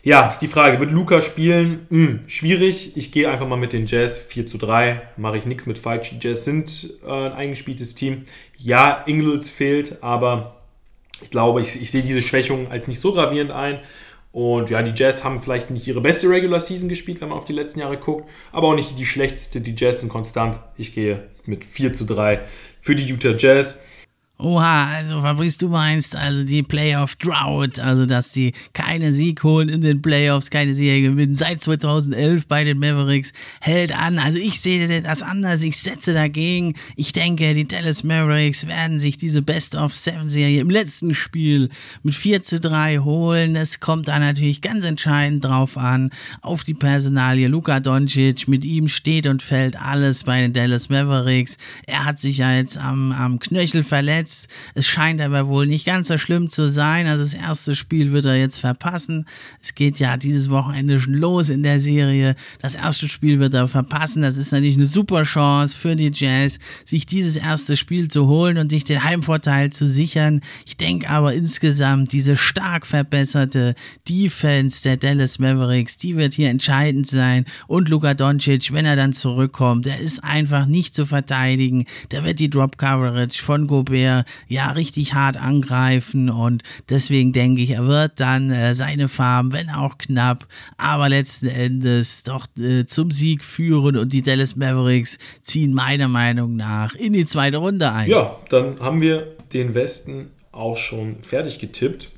Ja, 0.02 0.34
die 0.40 0.48
Frage, 0.48 0.80
wird 0.80 0.90
Luca 0.90 1.20
spielen? 1.20 1.86
Hm, 1.90 2.20
schwierig. 2.26 2.96
Ich 2.96 3.12
gehe 3.12 3.30
einfach 3.30 3.46
mal 3.46 3.56
mit 3.56 3.72
den 3.72 3.86
Jazz 3.86 4.18
4 4.18 4.46
zu 4.46 4.58
3. 4.58 5.02
Mache 5.16 5.38
ich 5.38 5.46
nichts 5.46 5.66
mit 5.66 5.78
falsch. 5.78 6.14
Jazz 6.20 6.44
sind 6.44 6.94
äh, 7.06 7.10
ein 7.10 7.32
eingespieltes 7.32 7.94
Team. 7.94 8.24
Ja, 8.56 9.04
Ingles 9.06 9.50
fehlt, 9.50 10.02
aber 10.02 10.62
ich 11.22 11.30
glaube, 11.30 11.60
ich, 11.60 11.80
ich 11.80 11.90
sehe 11.90 12.02
diese 12.02 12.22
Schwächung 12.22 12.70
als 12.70 12.88
nicht 12.88 12.98
so 12.98 13.12
gravierend 13.12 13.52
ein. 13.52 13.80
Und 14.32 14.70
ja, 14.70 14.82
die 14.82 14.98
Jazz 14.98 15.22
haben 15.22 15.40
vielleicht 15.40 15.70
nicht 15.70 15.86
ihre 15.86 16.00
beste 16.00 16.28
Regular 16.28 16.60
Season 16.60 16.88
gespielt, 16.88 17.20
wenn 17.20 17.28
man 17.28 17.38
auf 17.38 17.44
die 17.44 17.52
letzten 17.52 17.80
Jahre 17.80 17.98
guckt, 17.98 18.28
aber 18.52 18.68
auch 18.68 18.74
nicht 18.74 18.98
die 18.98 19.06
schlechteste. 19.06 19.60
Die 19.60 19.74
Jazz 19.76 20.00
sind 20.00 20.08
konstant. 20.08 20.58
Ich 20.76 20.94
gehe 20.94 21.28
mit 21.44 21.64
4 21.64 21.92
zu 21.92 22.06
3 22.06 22.40
für 22.80 22.94
die 22.94 23.04
Utah 23.04 23.34
Jazz. 23.36 23.80
Oha, 24.42 24.86
also 24.86 25.20
Fabrice, 25.20 25.58
du 25.58 25.68
meinst 25.68 26.16
also 26.16 26.44
die 26.44 26.62
Playoff 26.62 27.16
Drought, 27.16 27.78
also 27.78 28.06
dass 28.06 28.32
sie 28.32 28.54
keine 28.72 29.12
Sieg 29.12 29.42
holen 29.42 29.68
in 29.68 29.82
den 29.82 30.00
Playoffs, 30.00 30.48
keine 30.48 30.74
Serie 30.74 31.10
gewinnen 31.10 31.34
seit 31.34 31.60
2011 31.60 32.46
bei 32.46 32.64
den 32.64 32.78
Mavericks, 32.78 33.32
hält 33.60 33.94
an. 33.94 34.18
Also 34.18 34.38
ich 34.38 34.58
sehe 34.60 35.02
das 35.02 35.22
anders, 35.22 35.62
ich 35.62 35.76
setze 35.76 36.14
dagegen. 36.14 36.74
Ich 36.96 37.12
denke, 37.12 37.52
die 37.52 37.68
Dallas 37.68 38.02
Mavericks 38.02 38.66
werden 38.66 38.98
sich 38.98 39.18
diese 39.18 39.42
Best 39.42 39.74
of 39.74 39.94
Seven 39.94 40.30
Serie 40.30 40.62
im 40.62 40.70
letzten 40.70 41.14
Spiel 41.14 41.68
mit 42.02 42.14
4 42.14 42.42
zu 42.42 42.60
3 42.60 43.00
holen. 43.00 43.52
Das 43.52 43.80
kommt 43.80 44.08
da 44.08 44.18
natürlich 44.18 44.62
ganz 44.62 44.86
entscheidend 44.86 45.44
drauf 45.44 45.76
an, 45.76 46.12
auf 46.40 46.62
die 46.62 46.72
Personalie 46.72 47.48
Luka 47.48 47.78
Doncic. 47.78 48.48
Mit 48.48 48.64
ihm 48.64 48.88
steht 48.88 49.26
und 49.26 49.42
fällt 49.42 49.78
alles 49.78 50.24
bei 50.24 50.40
den 50.40 50.54
Dallas 50.54 50.88
Mavericks. 50.88 51.58
Er 51.86 52.06
hat 52.06 52.18
sich 52.18 52.38
ja 52.38 52.54
jetzt 52.54 52.78
am, 52.78 53.12
am 53.12 53.38
Knöchel 53.38 53.84
verletzt 53.84 54.29
verletzt. 54.30 54.48
Es 54.74 54.86
scheint 54.86 55.20
aber 55.20 55.48
wohl 55.48 55.66
nicht 55.66 55.84
ganz 55.84 56.08
so 56.08 56.18
schlimm 56.18 56.48
zu 56.48 56.70
sein. 56.70 57.06
Also 57.06 57.24
das 57.24 57.34
erste 57.34 57.76
Spiel 57.76 58.12
wird 58.12 58.24
er 58.24 58.36
jetzt 58.36 58.58
verpassen. 58.58 59.26
Es 59.62 59.74
geht 59.74 59.98
ja 59.98 60.16
dieses 60.16 60.50
Wochenende 60.50 61.00
schon 61.00 61.14
los 61.14 61.48
in 61.48 61.62
der 61.62 61.80
Serie. 61.80 62.36
Das 62.60 62.74
erste 62.74 63.08
Spiel 63.08 63.40
wird 63.40 63.54
er 63.54 63.68
verpassen. 63.68 64.22
Das 64.22 64.36
ist 64.36 64.52
natürlich 64.52 64.76
eine 64.76 64.86
super 64.86 65.22
Chance 65.22 65.76
für 65.76 65.96
die 65.96 66.10
Jazz, 66.12 66.58
sich 66.84 67.06
dieses 67.06 67.36
erste 67.36 67.76
Spiel 67.76 68.08
zu 68.08 68.26
holen 68.26 68.58
und 68.58 68.70
sich 68.70 68.84
den 68.84 69.02
Heimvorteil 69.02 69.70
zu 69.70 69.88
sichern. 69.88 70.40
Ich 70.66 70.76
denke 70.76 71.08
aber 71.08 71.34
insgesamt, 71.34 72.12
diese 72.12 72.36
stark 72.36 72.86
verbesserte 72.86 73.74
Defense 74.08 74.82
der 74.82 74.96
Dallas 74.96 75.38
Mavericks, 75.38 75.96
die 75.96 76.16
wird 76.16 76.34
hier 76.34 76.50
entscheidend 76.50 77.06
sein. 77.06 77.44
Und 77.66 77.88
Luka 77.88 78.14
Doncic, 78.14 78.72
wenn 78.72 78.86
er 78.86 78.96
dann 78.96 79.12
zurückkommt, 79.12 79.86
der 79.86 79.98
ist 80.00 80.22
einfach 80.22 80.66
nicht 80.66 80.94
zu 80.94 81.06
verteidigen. 81.06 81.84
Der 82.10 82.24
wird 82.24 82.38
die 82.38 82.50
Drop 82.50 82.78
Coverage 82.78 83.42
von 83.42 83.66
Gobert 83.66 84.19
ja 84.48 84.70
richtig 84.70 85.14
hart 85.14 85.36
angreifen 85.36 86.30
und 86.30 86.62
deswegen 86.88 87.32
denke 87.32 87.62
ich, 87.62 87.70
er 87.70 87.86
wird 87.86 88.12
dann 88.20 88.50
äh, 88.50 88.74
seine 88.74 89.08
Farben, 89.08 89.52
wenn 89.52 89.70
auch 89.70 89.98
knapp, 89.98 90.46
aber 90.76 91.08
letzten 91.08 91.48
Endes 91.48 92.22
doch 92.22 92.46
äh, 92.58 92.86
zum 92.86 93.10
Sieg 93.10 93.44
führen 93.44 93.96
und 93.96 94.12
die 94.12 94.22
Dallas 94.22 94.56
Mavericks 94.56 95.18
ziehen 95.42 95.72
meiner 95.72 96.08
Meinung 96.08 96.56
nach 96.56 96.94
in 96.94 97.12
die 97.12 97.24
zweite 97.24 97.58
Runde 97.58 97.92
ein. 97.92 98.08
Ja, 98.08 98.38
dann 98.48 98.80
haben 98.80 99.00
wir 99.00 99.36
den 99.52 99.74
Westen 99.74 100.30
auch 100.52 100.76
schon 100.76 101.22
fertig 101.22 101.58
getippt. 101.58 102.10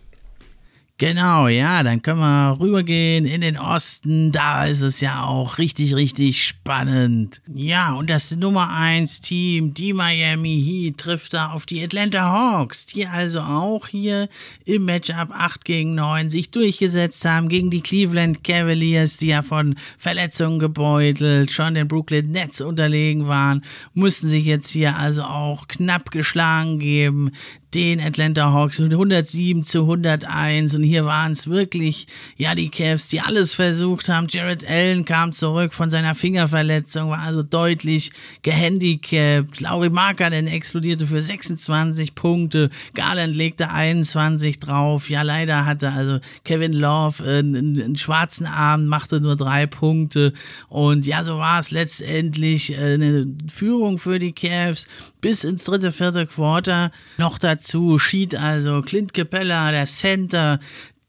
Genau, 0.99 1.49
ja, 1.49 1.83
dann 1.83 2.01
können 2.01 2.21
wir 2.21 2.61
rübergehen 2.61 3.25
in 3.25 3.41
den 3.41 3.59
Osten. 3.59 4.31
Da 4.31 4.67
ist 4.67 4.83
es 4.83 5.01
ja 5.01 5.25
auch 5.25 5.59
richtig, 5.59 5.97
richtig 5.97 6.47
spannend. 6.47 7.43
Ja, 7.53 7.95
und 7.95 8.09
das 8.09 8.31
Nummer 8.37 8.73
1 8.73 9.21
Team, 9.21 9.75
die 9.75 9.95
Miami 9.95 10.63
Heat, 10.65 10.99
trifft 10.99 11.35
da 11.35 11.51
auf 11.53 11.67
die 11.67 11.83
Atlanta 11.83 12.31
Hawks, 12.31 12.87
die 12.87 13.07
also 13.09 13.41
auch 13.41 13.89
hier 13.89 14.29
im 14.65 14.85
Matchup 14.85 15.31
8 15.33 15.65
gegen 15.65 15.97
9 15.97 16.31
sich 16.31 16.53
durchgesetzt 16.53 17.25
haben 17.25 17.49
gegen 17.49 17.71
die 17.71 17.81
Cleveland 17.81 18.45
Cavaliers, 18.45 19.17
die 19.17 19.29
ja 19.29 19.43
von 19.43 19.75
Verletzungen 19.99 20.61
gebeutelt, 20.61 21.51
schon 21.51 21.75
den 21.75 21.89
Brooklyn 21.89 22.31
Nets 22.31 22.61
unterlegen 22.61 23.27
waren, 23.27 23.63
mussten 23.95 24.29
sich 24.29 24.45
jetzt 24.45 24.71
hier 24.71 24.97
also 24.97 25.23
auch 25.23 25.67
knapp 25.67 26.13
geschlagen 26.13 26.79
geben 26.79 27.33
den 27.75 28.01
Atlanta 28.01 28.53
Hawks 28.53 28.79
mit 28.79 28.93
107 28.93 29.65
zu 29.65 29.83
101 29.83 30.75
und 30.75 30.83
hier 30.83 31.05
waren 31.05 31.33
es 31.33 31.49
wirklich, 31.49 32.07
ja, 32.37 32.55
die 32.55 32.69
Cavs, 32.69 33.09
die 33.09 33.21
alles 33.21 33.55
versucht 33.55 34.09
haben. 34.09 34.27
Jared 34.29 34.69
Allen 34.69 35.05
kam 35.05 35.33
zurück 35.33 35.73
von 35.73 35.89
seiner 35.89 36.15
Fingerverletzung, 36.15 37.11
war 37.11 37.21
also 37.21 37.43
deutlich 37.43 38.13
gehandicapt. 38.43 39.61
Laurie 39.61 39.89
Markanen 39.89 40.47
explodierte 40.47 41.07
für 41.07 41.23
26 41.23 42.15
Punkte, 42.15 42.71
Garland 42.95 43.35
legte 43.35 43.71
21 43.71 44.59
drauf. 44.59 45.09
Ja, 45.09 45.23
leider 45.23 45.65
hatte 45.65 45.93
also 45.93 46.21
Kevin 46.45 46.73
Love 46.73 47.25
einen, 47.25 47.81
einen 47.83 47.97
schwarzen 47.97 48.47
Arm, 48.47 48.87
machte 48.87 49.21
nur 49.21 49.37
drei 49.37 49.67
Punkte 49.67 50.33
und 50.69 51.07
ja, 51.07 51.25
so 51.25 51.39
war 51.39 51.61
es 51.61 51.71
letztendlich 51.71 52.77
äh, 52.77 52.95
eine 52.95 53.27
Führung 53.53 53.99
für 53.99 54.19
die 54.19 54.33
Cavs 54.33 54.87
bis 55.21 55.45
ins 55.45 55.65
dritte, 55.65 55.93
vierte 55.93 56.27
Quarter. 56.27 56.91
Noch 57.17 57.39
dazu 57.39 57.62
schied 57.99 58.35
also 58.35 58.83
Clint 58.83 59.15
Capella, 59.15 59.71
der 59.71 59.87
Center, 59.87 60.59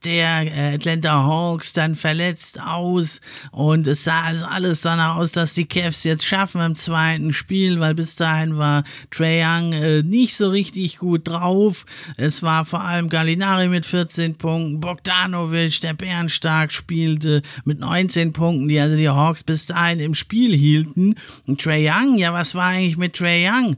der 0.06 0.46
äh, 0.46 0.76
Atlanta 0.76 1.24
Hawks 1.24 1.74
dann 1.74 1.96
verletzt 1.96 2.60
aus 2.62 3.22
und 3.52 3.88
es 3.88 4.04
sah 4.04 4.22
also 4.24 4.46
alles 4.46 4.82
danach 4.82 5.16
aus, 5.16 5.32
dass 5.32 5.54
die 5.54 5.66
Cavs 5.66 6.04
jetzt 6.04 6.26
schaffen 6.26 6.62
im 6.62 6.76
zweiten 6.76 7.34
Spiel, 7.34 7.80
weil 7.80 7.96
bis 7.96 8.16
dahin 8.16 8.58
war 8.58 8.84
Trey 9.12 9.44
Young 9.44 9.74
äh, 9.74 10.04
nicht 10.04 10.36
so 10.36 10.50
richtig 10.50 10.98
gut 10.98 11.28
drauf. 11.28 11.86
Es 12.18 12.44
war 12.44 12.66
vor 12.66 12.82
allem 12.82 13.10
Gallinari 13.10 13.68
mit 13.68 13.86
14 13.86 14.36
Punkten, 14.36 14.80
Bogdanovic, 14.80 15.80
der 15.82 15.94
bärenstark 15.94 16.72
spielte 16.72 17.42
mit 17.66 17.80
19 17.80 18.34
Punkten, 18.34 18.68
die 18.68 18.80
also 18.80 18.98
die 18.98 19.10
Hawks 19.10 19.44
bis 19.44 19.68
dahin 19.68 20.00
im 20.00 20.16
Spiel 20.16 20.56
hielten. 20.56 21.16
Und 21.48 21.62
Trey 21.62 21.90
Young, 21.90 22.18
ja, 22.18 22.34
was 22.34 22.56
war 22.56 22.68
eigentlich 22.68 22.98
mit 22.98 23.14
Trey 23.14 23.48
Young? 23.48 23.78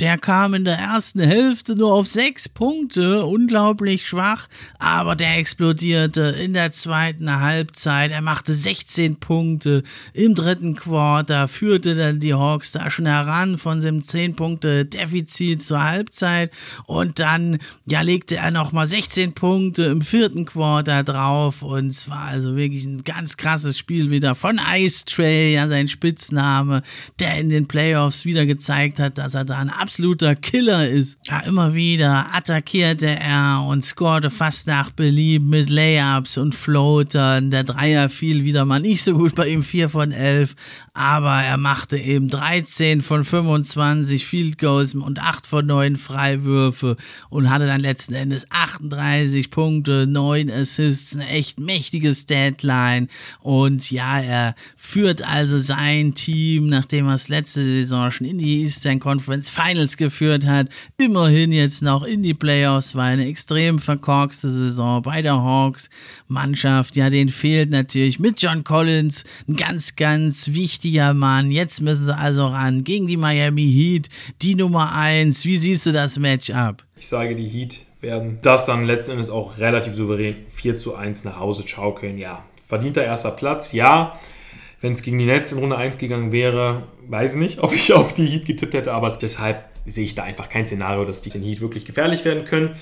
Der 0.00 0.18
kam 0.18 0.54
in 0.54 0.64
der 0.64 0.78
ersten 0.78 1.20
Hälfte 1.20 1.76
nur 1.76 1.92
auf 1.92 2.08
sechs 2.08 2.48
Punkte, 2.48 3.24
unglaublich 3.24 4.08
schwach, 4.08 4.48
aber 4.78 5.14
der 5.14 5.38
explodierte 5.38 6.34
in 6.42 6.52
der 6.52 6.72
zweiten 6.72 7.40
Halbzeit. 7.40 8.10
Er 8.10 8.20
machte 8.22 8.54
16 8.54 9.16
Punkte 9.16 9.84
im 10.12 10.34
dritten 10.34 10.74
Quarter, 10.74 11.46
führte 11.46 11.94
dann 11.94 12.18
die 12.18 12.34
Hawks 12.34 12.72
da 12.72 12.90
schon 12.90 13.06
heran 13.06 13.56
von 13.56 13.80
dem 13.80 14.02
10 14.02 14.34
Punkte 14.34 14.84
Defizit 14.84 15.62
zur 15.62 15.82
Halbzeit 15.82 16.50
und 16.86 17.20
dann 17.20 17.58
ja 17.86 18.00
legte 18.00 18.36
er 18.36 18.50
nochmal 18.50 18.88
16 18.88 19.32
Punkte 19.34 19.84
im 19.84 20.02
vierten 20.02 20.44
Quarter 20.44 21.04
drauf 21.04 21.62
und 21.62 21.88
es 21.88 22.08
war 22.08 22.22
also 22.22 22.56
wirklich 22.56 22.84
ein 22.84 23.04
ganz 23.04 23.36
krasses 23.36 23.78
Spiel 23.78 24.10
wieder 24.10 24.34
von 24.34 24.60
Ice 24.74 25.04
Tray, 25.04 25.54
ja 25.54 25.68
sein 25.68 25.86
Spitzname, 25.86 26.82
der 27.20 27.38
in 27.38 27.48
den 27.48 27.68
Playoffs 27.68 28.24
wieder 28.24 28.44
gezeigt 28.44 28.98
hat, 28.98 29.18
dass 29.18 29.34
er 29.34 29.44
da 29.44 29.58
ein 29.58 29.70
absoluter 29.84 30.34
Killer 30.34 30.88
ist. 30.88 31.18
Ja, 31.24 31.40
immer 31.40 31.74
wieder 31.74 32.34
attackierte 32.34 33.06
er 33.06 33.62
und 33.68 33.84
scorte 33.84 34.30
fast 34.30 34.66
nach 34.66 34.90
Belieben 34.90 35.50
mit 35.50 35.68
Layups 35.68 36.38
und 36.38 36.54
Floatern. 36.54 37.50
Der 37.50 37.64
Dreier 37.64 38.08
fiel 38.08 38.44
wieder 38.44 38.64
mal 38.64 38.80
nicht 38.80 39.04
so 39.04 39.12
gut 39.12 39.34
bei 39.34 39.46
ihm, 39.48 39.62
4 39.62 39.90
von 39.90 40.10
11, 40.10 40.54
aber 40.94 41.42
er 41.42 41.56
machte 41.56 41.98
eben 41.98 42.28
13 42.28 43.02
von 43.02 43.24
25 43.24 44.24
Field 44.24 44.58
Goals 44.58 44.94
und 44.94 45.20
8 45.20 45.44
von 45.44 45.66
9 45.66 45.96
Freiwürfe 45.96 46.96
und 47.30 47.50
hatte 47.50 47.66
dann 47.66 47.80
letzten 47.80 48.14
Endes 48.14 48.46
38 48.50 49.50
Punkte, 49.50 50.06
9 50.06 50.48
Assists, 50.48 51.16
eine 51.16 51.28
echt 51.28 51.58
mächtiges 51.58 52.26
Deadline 52.26 53.08
und 53.40 53.90
ja, 53.90 54.20
er 54.20 54.54
führt 54.76 55.28
also 55.28 55.58
sein 55.58 56.14
Team, 56.14 56.68
nachdem 56.68 57.08
er 57.08 57.16
es 57.16 57.28
letzte 57.28 57.64
Saison 57.64 58.12
schon 58.12 58.28
in 58.28 58.38
die 58.38 58.62
Eastern 58.62 59.00
Conference 59.00 59.50
Finals 59.50 59.96
geführt 59.96 60.46
hat, 60.46 60.68
immerhin 60.96 61.50
jetzt 61.50 61.82
noch 61.82 62.04
in 62.04 62.22
die 62.22 62.34
Playoffs, 62.34 62.94
war 62.94 63.06
eine 63.06 63.26
extrem 63.26 63.80
verkorkste 63.80 64.48
Saison 64.48 65.02
bei 65.02 65.22
der 65.22 65.42
Hawks 65.42 65.90
Mannschaft. 66.34 66.96
Ja, 66.96 67.08
den 67.08 67.30
fehlt 67.30 67.70
natürlich 67.70 68.18
mit 68.18 68.42
John 68.42 68.64
Collins 68.64 69.24
ein 69.48 69.56
ganz, 69.56 69.96
ganz 69.96 70.48
wichtiger 70.48 71.14
Mann. 71.14 71.50
Jetzt 71.50 71.80
müssen 71.80 72.04
sie 72.04 72.14
also 72.14 72.46
ran 72.46 72.84
gegen 72.84 73.06
die 73.06 73.16
Miami 73.16 73.70
Heat, 73.72 74.10
die 74.42 74.54
Nummer 74.54 74.92
1. 74.94 75.46
Wie 75.46 75.56
siehst 75.56 75.86
du 75.86 75.92
das 75.92 76.18
Matchup? 76.18 76.84
Ich 76.96 77.06
sage, 77.06 77.34
die 77.34 77.48
Heat 77.48 77.80
werden 78.00 78.38
das 78.42 78.66
dann 78.66 78.82
letztendlich 78.82 79.30
auch 79.30 79.56
relativ 79.58 79.94
souverän 79.94 80.36
4 80.48 80.76
zu 80.76 80.94
1 80.94 81.24
nach 81.24 81.40
Hause 81.40 81.66
schaukeln. 81.66 82.18
Ja, 82.18 82.44
verdienter 82.64 83.04
erster 83.04 83.30
Platz, 83.30 83.72
ja. 83.72 84.18
Wenn 84.80 84.92
es 84.92 85.02
gegen 85.02 85.16
die 85.16 85.24
Nets 85.24 85.52
in 85.52 85.60
Runde 85.60 85.78
1 85.78 85.96
gegangen 85.96 86.30
wäre, 86.30 86.88
weiß 87.08 87.36
ich 87.36 87.40
nicht, 87.40 87.58
ob 87.62 87.72
ich 87.72 87.92
auf 87.94 88.12
die 88.12 88.26
Heat 88.26 88.44
getippt 88.44 88.74
hätte, 88.74 88.92
aber 88.92 89.10
deshalb 89.10 89.64
sehe 89.86 90.04
ich 90.04 90.14
da 90.14 90.22
einfach 90.22 90.48
kein 90.48 90.66
Szenario, 90.66 91.04
dass 91.04 91.22
die 91.22 91.30
Heat 91.30 91.60
wirklich 91.60 91.84
gefährlich 91.84 92.24
werden 92.24 92.44
können. 92.44 92.76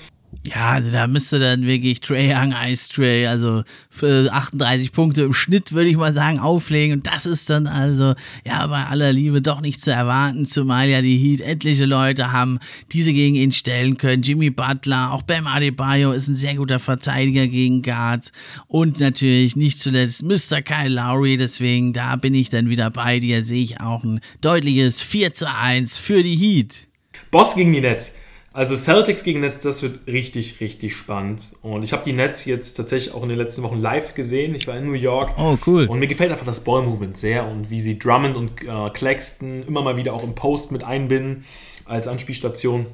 Ja, 0.45 0.71
also 0.71 0.91
da 0.91 1.07
müsste 1.07 1.39
dann 1.39 1.65
wirklich 1.65 2.01
Trey 2.01 2.33
Young 2.33 2.53
Ice 2.53 2.91
Trey, 2.91 3.27
also 3.27 3.63
für 3.89 4.29
38 4.31 4.91
Punkte 4.91 5.23
im 5.23 5.33
Schnitt, 5.33 5.73
würde 5.73 5.89
ich 5.89 5.95
mal 5.95 6.13
sagen, 6.13 6.39
auflegen. 6.39 6.97
Und 6.97 7.07
das 7.07 7.25
ist 7.25 7.49
dann 7.49 7.67
also, 7.67 8.13
ja, 8.45 8.65
bei 8.67 8.83
aller 8.85 9.13
Liebe 9.13 9.41
doch 9.41 9.61
nicht 9.61 9.79
zu 9.79 9.91
erwarten, 9.91 10.45
zumal 10.45 10.89
ja 10.89 11.01
die 11.01 11.17
Heat 11.17 11.41
etliche 11.41 11.85
Leute 11.85 12.31
haben, 12.31 12.59
die 12.91 13.03
sie 13.03 13.13
gegen 13.13 13.35
ihn 13.35 13.51
stellen 13.51 13.97
können. 13.97 14.23
Jimmy 14.23 14.49
Butler, 14.49 15.11
auch 15.13 15.21
Bam 15.21 15.47
Adebayo 15.47 16.11
ist 16.11 16.27
ein 16.27 16.35
sehr 16.35 16.55
guter 16.55 16.79
Verteidiger 16.79 17.47
gegen 17.47 17.81
Guards. 17.81 18.31
Und 18.67 18.99
natürlich 18.99 19.55
nicht 19.55 19.79
zuletzt 19.79 20.23
Mr. 20.23 20.61
Kyle 20.61 20.89
Lowry. 20.89 21.37
Deswegen, 21.37 21.93
da 21.93 22.15
bin 22.15 22.33
ich 22.33 22.49
dann 22.49 22.69
wieder 22.69 22.89
bei 22.89 23.19
dir, 23.19 23.45
sehe 23.45 23.63
ich 23.63 23.79
auch 23.79 24.03
ein 24.03 24.19
deutliches 24.41 25.01
4 25.01 25.33
zu 25.33 25.49
1 25.49 25.99
für 25.99 26.23
die 26.23 26.35
Heat. 26.35 26.87
Boss 27.31 27.55
gegen 27.55 27.71
die 27.71 27.81
Nets. 27.81 28.13
Also 28.55 28.75
Celtics 28.75 29.23
gegen 29.23 29.39
Nets, 29.39 29.61
das 29.61 29.81
wird 29.81 30.07
richtig, 30.07 30.59
richtig 30.61 30.95
spannend. 30.95 31.41
Und 31.63 31.81
ich 31.81 31.91
habe 31.91 32.03
die 32.05 32.13
Nets 32.13 32.45
jetzt 32.45 32.75
tatsächlich 32.75 33.11
auch 33.13 33.23
in 33.23 33.29
den 33.29 33.37
letzten 33.39 33.63
Wochen 33.63 33.79
live 33.79 34.13
gesehen. 34.13 34.53
Ich 34.53 34.67
war 34.67 34.77
in 34.77 34.85
New 34.85 34.93
York. 34.93 35.33
Oh, 35.39 35.57
cool. 35.65 35.87
Und 35.87 35.97
mir 35.97 36.05
gefällt 36.05 36.31
einfach 36.31 36.45
das 36.45 36.59
Ball-Movement 36.59 37.17
sehr 37.17 37.47
und 37.47 37.71
wie 37.71 37.81
sie 37.81 37.97
Drummond 37.97 38.37
und 38.37 38.51
äh, 38.61 38.89
Claxton 38.91 39.63
immer 39.63 39.81
mal 39.81 39.97
wieder 39.97 40.13
auch 40.13 40.23
im 40.23 40.35
Post 40.35 40.71
mit 40.71 40.83
einbinden 40.83 41.45
als 41.85 42.07
Anspielstation. 42.07 42.85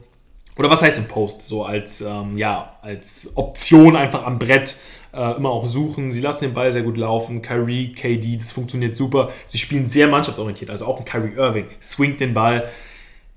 Oder 0.58 0.70
was 0.70 0.82
heißt 0.82 0.98
im 0.98 1.08
Post? 1.10 1.42
So 1.42 1.64
als, 1.64 2.00
ähm, 2.02 2.38
ja, 2.38 2.78
als 2.82 3.34
Option 3.36 3.98
einfach 3.98 4.26
am 4.26 4.40
Brett 4.40 4.78
äh, 5.14 5.36
immer 5.36 5.50
auch 5.50 5.68
suchen. 5.68 6.12
Sie 6.12 6.22
lassen 6.22 6.46
den 6.46 6.54
Ball 6.54 6.72
sehr 6.72 6.84
gut 6.84 6.98
laufen. 6.98 7.42
Kyrie, 7.42 7.92
KD, 7.92 8.38
das 8.38 8.54
funktioniert 8.54 8.96
super. 8.96 9.30
Sie 9.46 9.58
spielen 9.58 9.88
sehr 9.88 10.08
mannschaftsorientiert. 10.08 10.70
Also 10.70 10.86
auch 10.86 11.00
ein 11.00 11.06
Kyrie 11.06 11.34
Irving 11.36 11.68
swingt 11.82 12.22
den 12.22 12.34
Ball 12.34 12.68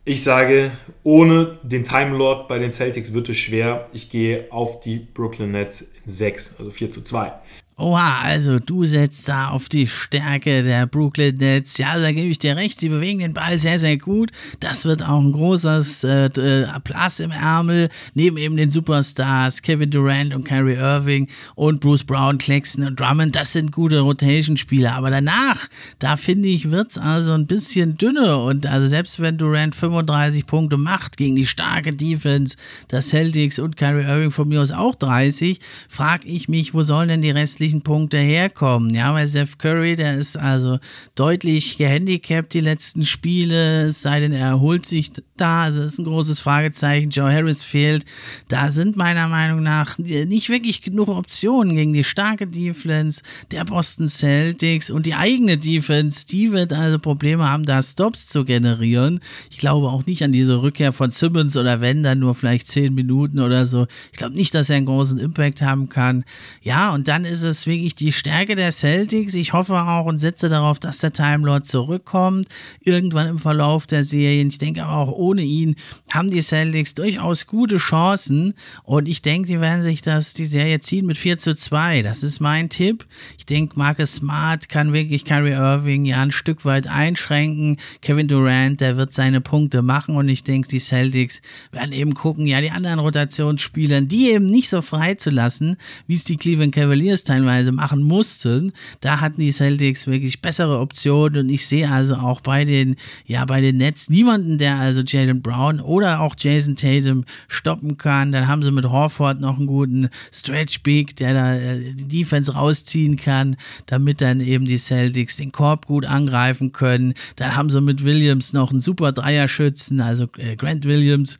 ich 0.04 0.22
sage, 0.22 0.72
ohne 1.04 1.58
den 1.62 1.84
Time 1.84 2.16
Lord 2.16 2.48
bei 2.48 2.58
den 2.58 2.72
Celtics 2.72 3.12
wird 3.12 3.28
es 3.28 3.36
schwer. 3.36 3.88
Ich 3.92 4.10
gehe 4.10 4.50
auf 4.50 4.80
die 4.80 4.96
Brooklyn 4.96 5.52
Nets 5.52 5.82
in 5.82 6.10
6, 6.10 6.56
also 6.58 6.70
4 6.70 6.90
zu 6.90 7.02
2. 7.02 7.32
Oha, 7.78 8.20
also 8.20 8.58
du 8.58 8.84
setzt 8.84 9.28
da 9.28 9.48
auf 9.48 9.70
die 9.70 9.86
Stärke 9.86 10.62
der 10.62 10.86
Brooklyn 10.86 11.36
Nets. 11.36 11.78
Ja, 11.78 11.98
da 11.98 12.12
gebe 12.12 12.28
ich 12.28 12.38
dir 12.38 12.54
recht. 12.54 12.78
Sie 12.78 12.90
bewegen 12.90 13.20
den 13.20 13.32
Ball 13.32 13.58
sehr, 13.58 13.78
sehr 13.78 13.96
gut. 13.96 14.30
Das 14.60 14.84
wird 14.84 15.02
auch 15.02 15.18
ein 15.18 15.32
großes 15.32 16.04
äh, 16.04 16.26
äh, 16.26 16.64
Applaus 16.66 17.18
im 17.18 17.30
Ärmel. 17.30 17.88
Neben 18.12 18.36
eben 18.36 18.58
den 18.58 18.70
Superstars 18.70 19.62
Kevin 19.62 19.90
Durant 19.90 20.34
und 20.34 20.44
Kyrie 20.44 20.74
Irving 20.74 21.28
und 21.54 21.80
Bruce 21.80 22.04
Brown, 22.04 22.36
Claxton 22.36 22.86
und 22.86 23.00
Drummond. 23.00 23.34
Das 23.34 23.54
sind 23.54 23.72
gute 23.72 24.00
Rotation-Spieler. 24.00 24.94
Aber 24.94 25.08
danach, 25.08 25.66
da 25.98 26.18
finde 26.18 26.50
ich, 26.50 26.70
wird 26.70 26.90
es 26.90 26.98
also 26.98 27.32
ein 27.32 27.46
bisschen 27.46 27.96
dünner. 27.96 28.44
Und 28.44 28.66
also 28.66 28.86
selbst 28.86 29.18
wenn 29.18 29.38
Durant 29.38 29.74
35 29.74 30.44
Punkte 30.44 30.76
macht 30.76 31.16
gegen 31.16 31.36
die 31.36 31.46
starke 31.46 31.96
Defense, 31.96 32.54
das 32.88 33.08
Celtics 33.08 33.58
und 33.58 33.78
Kyrie 33.78 34.04
Irving 34.04 34.30
von 34.30 34.46
mir 34.46 34.60
aus 34.60 34.72
auch 34.72 34.94
30, 34.94 35.58
frage 35.88 36.28
ich 36.28 36.50
mich, 36.50 36.74
wo 36.74 36.82
sollen 36.82 37.08
denn 37.08 37.22
die 37.22 37.30
restlichen 37.30 37.61
restlichen 37.62 37.82
Punkte 37.82 38.18
herkommen. 38.18 38.92
Ja, 38.92 39.14
weil 39.14 39.28
Seth 39.28 39.58
Curry, 39.58 39.94
der 39.94 40.16
ist 40.16 40.36
also 40.36 40.78
deutlich 41.14 41.78
gehandicapt 41.78 42.52
die 42.54 42.60
letzten 42.60 43.04
Spiele, 43.04 43.88
es 43.88 44.02
sei 44.02 44.18
denn, 44.18 44.32
er 44.32 44.48
erholt 44.48 44.84
sich 44.84 45.12
da. 45.36 45.62
Also 45.62 45.80
das 45.80 45.92
ist 45.92 45.98
ein 45.98 46.04
großes 46.04 46.40
Fragezeichen. 46.40 47.10
Joe 47.10 47.32
Harris 47.32 47.64
fehlt. 47.64 48.04
Da 48.48 48.72
sind 48.72 48.96
meiner 48.96 49.28
Meinung 49.28 49.62
nach 49.62 49.96
nicht 49.98 50.48
wirklich 50.48 50.82
genug 50.82 51.08
Optionen 51.08 51.76
gegen 51.76 51.92
die 51.92 52.02
starke 52.02 52.48
Defense 52.48 53.22
der 53.52 53.64
Boston 53.64 54.08
Celtics 54.08 54.90
und 54.90 55.06
die 55.06 55.14
eigene 55.14 55.56
Defense. 55.56 56.26
Die 56.26 56.50
wird 56.50 56.72
also 56.72 56.98
Probleme 56.98 57.48
haben, 57.48 57.64
da 57.64 57.80
Stops 57.80 58.26
zu 58.26 58.44
generieren. 58.44 59.20
Ich 59.50 59.58
glaube 59.58 59.88
auch 59.88 60.04
nicht 60.06 60.24
an 60.24 60.32
diese 60.32 60.62
Rückkehr 60.62 60.92
von 60.92 61.12
Simmons 61.12 61.56
oder 61.56 61.80
wenn 61.80 62.02
dann 62.02 62.18
nur 62.18 62.34
vielleicht 62.34 62.66
zehn 62.66 62.92
Minuten 62.94 63.38
oder 63.38 63.66
so. 63.66 63.86
Ich 64.10 64.18
glaube 64.18 64.34
nicht, 64.34 64.52
dass 64.52 64.68
er 64.68 64.76
einen 64.76 64.86
großen 64.86 65.18
Impact 65.18 65.62
haben 65.62 65.88
kann. 65.88 66.24
Ja, 66.62 66.92
und 66.92 67.06
dann 67.06 67.24
ist 67.24 67.42
es 67.42 67.51
wirklich 67.66 67.94
die 67.94 68.12
Stärke 68.12 68.56
der 68.56 68.72
Celtics. 68.72 69.34
Ich 69.34 69.52
hoffe 69.52 69.74
auch 69.74 70.06
und 70.06 70.18
setze 70.18 70.48
darauf, 70.48 70.78
dass 70.78 70.98
der 70.98 71.12
Time 71.12 71.46
Lord 71.46 71.66
zurückkommt. 71.66 72.48
Irgendwann 72.80 73.28
im 73.28 73.38
Verlauf 73.38 73.86
der 73.86 74.04
Serien. 74.04 74.48
Ich 74.48 74.58
denke 74.58 74.84
aber 74.84 74.96
auch 74.96 75.12
ohne 75.12 75.42
ihn 75.42 75.76
haben 76.10 76.30
die 76.30 76.42
Celtics 76.42 76.94
durchaus 76.94 77.46
gute 77.46 77.76
Chancen. 77.76 78.54
Und 78.82 79.08
ich 79.08 79.22
denke, 79.22 79.48
die 79.48 79.60
werden 79.60 79.82
sich 79.82 80.02
das, 80.02 80.34
die 80.34 80.46
Serie 80.46 80.80
ziehen 80.80 81.06
mit 81.06 81.18
4 81.18 81.38
zu 81.38 81.54
2. 81.54 82.02
Das 82.02 82.22
ist 82.22 82.40
mein 82.40 82.68
Tipp. 82.68 83.06
Ich 83.38 83.46
denke, 83.46 83.78
Marcus 83.78 84.14
Smart 84.14 84.68
kann 84.68 84.92
wirklich 84.92 85.24
Kyrie 85.24 85.52
Irving 85.52 86.04
ja 86.04 86.22
ein 86.22 86.32
Stück 86.32 86.64
weit 86.64 86.86
einschränken. 86.86 87.78
Kevin 88.00 88.28
Durant, 88.28 88.80
der 88.80 88.96
wird 88.96 89.12
seine 89.12 89.40
Punkte 89.40 89.82
machen. 89.82 90.16
Und 90.16 90.28
ich 90.28 90.44
denke, 90.44 90.68
die 90.68 90.80
Celtics 90.80 91.40
werden 91.70 91.92
eben 91.92 92.14
gucken, 92.14 92.46
ja, 92.46 92.60
die 92.60 92.70
anderen 92.70 92.98
Rotationsspielern, 92.98 94.08
die 94.08 94.30
eben 94.30 94.46
nicht 94.46 94.68
so 94.68 94.82
frei 94.82 95.14
zu 95.14 95.30
lassen, 95.30 95.76
wie 96.06 96.14
es 96.14 96.24
die 96.24 96.36
Cleveland 96.36 96.74
Cavaliers 96.74 97.24
teilweise 97.42 97.72
machen 97.72 98.02
mussten. 98.02 98.72
Da 99.00 99.20
hatten 99.20 99.40
die 99.40 99.52
Celtics 99.52 100.06
wirklich 100.06 100.40
bessere 100.40 100.78
Optionen 100.78 101.44
und 101.44 101.48
ich 101.50 101.66
sehe 101.66 101.90
also 101.90 102.14
auch 102.16 102.40
bei 102.40 102.64
den, 102.64 102.96
ja, 103.26 103.44
bei 103.44 103.60
den 103.60 103.78
Nets 103.78 104.08
niemanden, 104.08 104.58
der 104.58 104.76
also 104.76 105.00
Jalen 105.00 105.42
Brown 105.42 105.80
oder 105.80 106.20
auch 106.20 106.34
Jason 106.38 106.76
Tatum 106.76 107.24
stoppen 107.48 107.96
kann. 107.96 108.32
Dann 108.32 108.48
haben 108.48 108.62
sie 108.62 108.70
mit 108.70 108.84
Horford 108.84 109.40
noch 109.40 109.58
einen 109.58 109.66
guten 109.66 110.08
Stretch 110.32 110.82
Big, 110.82 111.16
der 111.16 111.34
da 111.34 111.54
äh, 111.54 111.94
die 111.94 112.22
Defense 112.22 112.52
rausziehen 112.52 113.16
kann, 113.16 113.56
damit 113.86 114.20
dann 114.20 114.40
eben 114.40 114.64
die 114.64 114.78
Celtics 114.78 115.36
den 115.36 115.52
Korb 115.52 115.86
gut 115.86 116.06
angreifen 116.06 116.72
können. 116.72 117.14
Dann 117.36 117.56
haben 117.56 117.70
sie 117.70 117.80
mit 117.80 118.04
Williams 118.04 118.52
noch 118.52 118.70
einen 118.70 118.80
super 118.80 119.12
Dreierschützen, 119.12 120.00
also 120.00 120.28
äh, 120.38 120.56
Grant 120.56 120.84
Williams. 120.84 121.38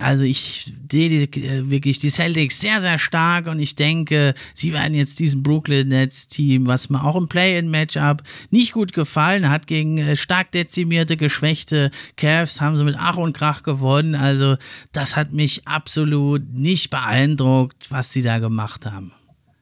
Also 0.00 0.24
ich 0.24 0.72
sehe 0.90 1.26
die, 1.26 1.42
äh, 1.42 1.68
wirklich 1.68 1.98
die 1.98 2.08
Celtics 2.08 2.60
sehr, 2.60 2.80
sehr 2.80 2.98
stark 2.98 3.46
und 3.46 3.60
ich 3.60 3.76
denke, 3.76 4.34
sie 4.54 4.72
werden 4.72 4.94
jetzt 4.94 5.18
diesem 5.18 5.42
Brooklyn 5.42 5.88
Nets 5.88 6.28
Team, 6.28 6.66
was 6.66 6.88
mir 6.88 7.04
auch 7.04 7.14
im 7.14 7.28
Play-in-Matchup 7.28 8.22
nicht 8.50 8.72
gut 8.72 8.94
gefallen 8.94 9.50
hat, 9.50 9.66
gegen 9.66 9.98
äh, 9.98 10.16
stark 10.16 10.50
dezimierte, 10.52 11.18
geschwächte 11.18 11.90
Cavs, 12.16 12.62
haben 12.62 12.78
sie 12.78 12.84
mit 12.84 12.96
Ach 12.98 13.16
und 13.16 13.36
Krach 13.36 13.62
gewonnen. 13.62 14.14
Also 14.14 14.56
das 14.92 15.16
hat 15.16 15.32
mich 15.32 15.68
absolut 15.68 16.54
nicht 16.54 16.88
beeindruckt, 16.88 17.90
was 17.90 18.12
sie 18.12 18.22
da 18.22 18.38
gemacht 18.38 18.86
haben. 18.86 19.12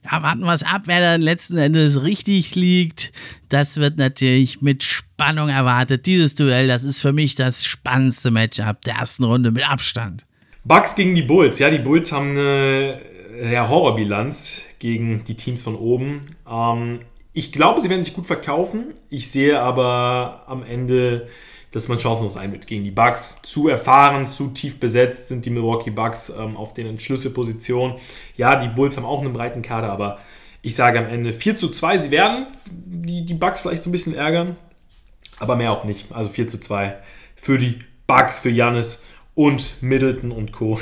Ja, 0.05 0.23
warten 0.23 0.41
wir 0.41 0.55
es 0.55 0.63
ab, 0.63 0.83
wer 0.87 1.01
dann 1.01 1.21
letzten 1.21 1.59
Endes 1.59 2.03
richtig 2.03 2.55
liegt. 2.55 3.13
Das 3.51 3.77
wird 3.77 3.99
natürlich 3.99 4.63
mit 4.63 4.83
Spannung 4.83 5.51
erwartet. 5.51 6.07
Dieses 6.07 6.35
Duell, 6.35 6.69
das 6.69 6.85
ist 6.85 7.01
für 7.01 7.13
mich 7.13 7.35
das 7.35 7.65
spannendste 7.65 8.31
Matchup 8.31 8.81
der 8.83 8.95
ersten 8.95 9.25
Runde 9.25 9.51
mit 9.51 9.69
Abstand. 9.69 10.25
Bucks 10.65 10.95
gegen 10.95 11.15
die 11.15 11.23
Bulls. 11.23 11.59
Ja, 11.59 11.71
die 11.71 11.79
Bulls 11.79 12.13
haben 12.13 12.31
eine 12.31 12.99
ja, 13.53 13.69
Horrorbilanz 13.69 14.63
gegen 14.79 15.25
die 15.25 15.35
Teams 15.35 15.63
von 15.63 15.75
oben. 15.75 16.21
Ähm, 16.49 17.01
ich 17.33 17.53
glaube, 17.53 17.81
sie 17.81 17.91
werden 17.91 18.03
sich 18.03 18.15
gut 18.15 18.27
verkaufen. 18.27 18.95
Ich 19.09 19.31
sehe 19.31 19.61
aber 19.61 20.45
am 20.47 20.63
Ende 20.65 21.29
dass 21.73 21.89
man 21.89 21.99
chancenlos 21.99 22.35
sein 22.35 22.53
wird 22.53 22.67
gegen 22.67 22.85
die 22.85 22.91
Bucks. 22.91 23.39
Zu 23.43 23.69
erfahren, 23.69 24.27
zu 24.27 24.49
tief 24.49 24.81
besetzt 24.81 25.29
sind 25.29 25.45
die 25.45 25.51
Milwaukee 25.51 25.91
Bucks 25.91 26.33
ähm, 26.37 26.57
auf 26.57 26.73
den 26.73 26.87
Entschlüsselpositionen. 26.87 27.97
Ja, 28.37 28.57
die 28.57 28.69
Bulls 28.69 28.97
haben 28.97 29.05
auch 29.05 29.21
einen 29.21 29.33
breiten 29.33 29.63
Kader, 29.63 29.91
aber 29.91 30.19
ich 30.63 30.75
sage 30.75 30.99
am 30.99 31.07
Ende 31.07 31.33
4 31.33 31.57
zu 31.57 31.69
2. 31.71 31.99
Sie 31.99 32.11
werden 32.11 32.47
die, 32.67 33.25
die 33.25 33.35
Bucks 33.35 33.61
vielleicht 33.61 33.83
so 33.83 33.89
ein 33.89 33.93
bisschen 33.93 34.15
ärgern, 34.15 34.57
aber 35.39 35.57
mehr 35.57 35.73
auch 35.73 35.85
nicht. 35.85 36.13
Also 36.13 36.31
4 36.31 36.47
zu 36.47 36.59
2 36.59 36.97
für 37.37 37.57
die 37.57 37.79
Bucks, 38.07 38.41
für 38.41 38.51
Jannis 38.51 39.05
und 39.35 39.83
Middleton 39.83 40.33
und 40.33 40.53
Co. 40.53 40.81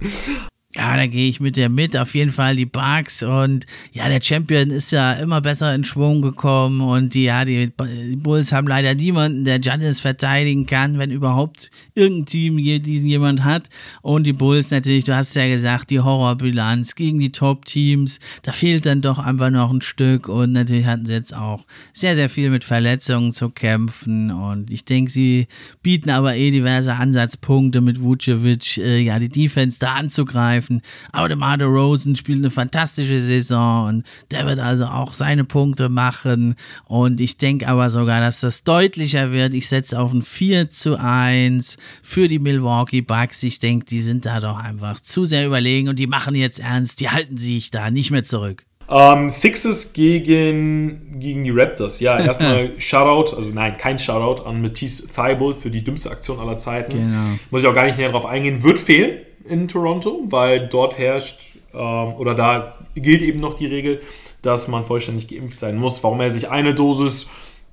Ja, 0.76 0.94
da 0.94 1.06
gehe 1.06 1.30
ich 1.30 1.40
mit 1.40 1.56
dir 1.56 1.70
mit. 1.70 1.96
Auf 1.96 2.14
jeden 2.14 2.32
Fall 2.32 2.54
die 2.54 2.66
Bugs 2.66 3.22
und 3.22 3.64
ja, 3.92 4.10
der 4.10 4.20
Champion 4.20 4.70
ist 4.70 4.92
ja 4.92 5.14
immer 5.14 5.40
besser 5.40 5.74
in 5.74 5.84
Schwung 5.84 6.20
gekommen 6.20 6.82
und 6.82 7.14
die, 7.14 7.24
ja, 7.24 7.46
die, 7.46 7.72
Bulls 8.16 8.52
haben 8.52 8.66
leider 8.66 8.94
niemanden, 8.94 9.46
der 9.46 9.58
Giannis 9.58 10.00
verteidigen 10.00 10.66
kann, 10.66 10.98
wenn 10.98 11.10
überhaupt 11.10 11.70
irgendein 11.94 12.26
Team 12.26 12.82
diesen 12.82 13.08
jemand 13.08 13.42
hat. 13.42 13.70
Und 14.02 14.26
die 14.26 14.34
Bulls 14.34 14.70
natürlich, 14.70 15.04
du 15.04 15.16
hast 15.16 15.34
ja 15.34 15.48
gesagt, 15.48 15.88
die 15.88 16.00
Horrorbilanz 16.00 16.94
gegen 16.94 17.20
die 17.20 17.32
Top-Teams. 17.32 18.20
Da 18.42 18.52
fehlt 18.52 18.84
dann 18.84 19.00
doch 19.00 19.18
einfach 19.18 19.48
noch 19.48 19.72
ein 19.72 19.80
Stück 19.80 20.28
und 20.28 20.52
natürlich 20.52 20.84
hatten 20.84 21.06
sie 21.06 21.14
jetzt 21.14 21.34
auch 21.34 21.64
sehr, 21.94 22.16
sehr 22.16 22.28
viel 22.28 22.50
mit 22.50 22.64
Verletzungen 22.64 23.32
zu 23.32 23.48
kämpfen 23.48 24.30
und 24.30 24.70
ich 24.70 24.84
denke, 24.84 25.10
sie 25.10 25.46
bieten 25.82 26.10
aber 26.10 26.36
eh 26.36 26.50
diverse 26.50 26.92
Ansatzpunkte 26.92 27.80
mit 27.80 28.02
Vucevic, 28.02 28.76
äh, 28.76 29.00
ja, 29.00 29.18
die 29.18 29.30
Defense 29.30 29.78
da 29.78 29.94
anzugreifen 29.94 30.65
angreifen. 30.66 30.82
Aber 31.12 31.28
der 31.28 31.36
Marder 31.36 31.66
Rosen 31.66 32.16
spielt 32.16 32.38
eine 32.38 32.50
fantastische 32.50 33.18
Saison 33.18 33.88
und 33.88 34.06
der 34.30 34.46
wird 34.46 34.58
also 34.58 34.84
auch 34.84 35.12
seine 35.12 35.44
Punkte 35.44 35.88
machen. 35.88 36.54
Und 36.86 37.20
ich 37.20 37.38
denke 37.38 37.68
aber 37.68 37.90
sogar, 37.90 38.20
dass 38.20 38.40
das 38.40 38.64
deutlicher 38.64 39.32
wird. 39.32 39.54
Ich 39.54 39.68
setze 39.68 39.98
auf 39.98 40.12
ein 40.12 40.22
4 40.22 40.70
zu 40.70 40.98
1 40.98 41.76
für 42.02 42.28
die 42.28 42.38
Milwaukee 42.38 43.00
Bucks. 43.00 43.42
Ich 43.42 43.58
denke, 43.58 43.86
die 43.86 44.02
sind 44.02 44.26
da 44.26 44.40
doch 44.40 44.58
einfach 44.58 45.00
zu 45.00 45.24
sehr 45.24 45.46
überlegen 45.46 45.88
und 45.88 45.98
die 45.98 46.06
machen 46.06 46.34
jetzt 46.34 46.60
ernst. 46.60 47.00
Die 47.00 47.10
halten 47.10 47.36
sich 47.36 47.70
da 47.70 47.90
nicht 47.90 48.10
mehr 48.10 48.24
zurück. 48.24 48.64
Ähm, 48.88 49.30
Sixes 49.30 49.92
gegen, 49.92 51.18
gegen 51.18 51.42
die 51.42 51.50
Raptors. 51.50 51.98
Ja, 51.98 52.18
erstmal 52.24 52.72
Shoutout, 52.78 53.36
also 53.36 53.50
nein, 53.50 53.76
kein 53.76 53.98
Shoutout 53.98 54.44
an 54.44 54.62
Matisse 54.62 55.08
Thibault 55.08 55.56
für 55.56 55.70
die 55.70 55.82
dümmste 55.82 56.10
Aktion 56.10 56.38
aller 56.38 56.56
Zeiten. 56.56 56.92
Genau. 56.92 57.38
Muss 57.50 57.62
ich 57.62 57.68
auch 57.68 57.74
gar 57.74 57.84
nicht 57.84 57.98
näher 57.98 58.12
drauf 58.12 58.26
eingehen. 58.26 58.62
Wird 58.62 58.78
fehlen 58.78 59.18
in 59.48 59.68
Toronto, 59.68 60.24
weil 60.28 60.68
dort 60.68 60.98
herrscht 60.98 61.56
ähm, 61.74 62.14
oder 62.14 62.34
da 62.34 62.74
gilt 62.94 63.22
eben 63.22 63.40
noch 63.40 63.54
die 63.54 63.66
Regel, 63.66 64.00
dass 64.42 64.68
man 64.68 64.84
vollständig 64.84 65.28
geimpft 65.28 65.58
sein 65.58 65.76
muss. 65.76 66.02
Warum 66.02 66.20
er 66.20 66.30
sich 66.30 66.50
eine 66.50 66.74
Dosis 66.74 67.28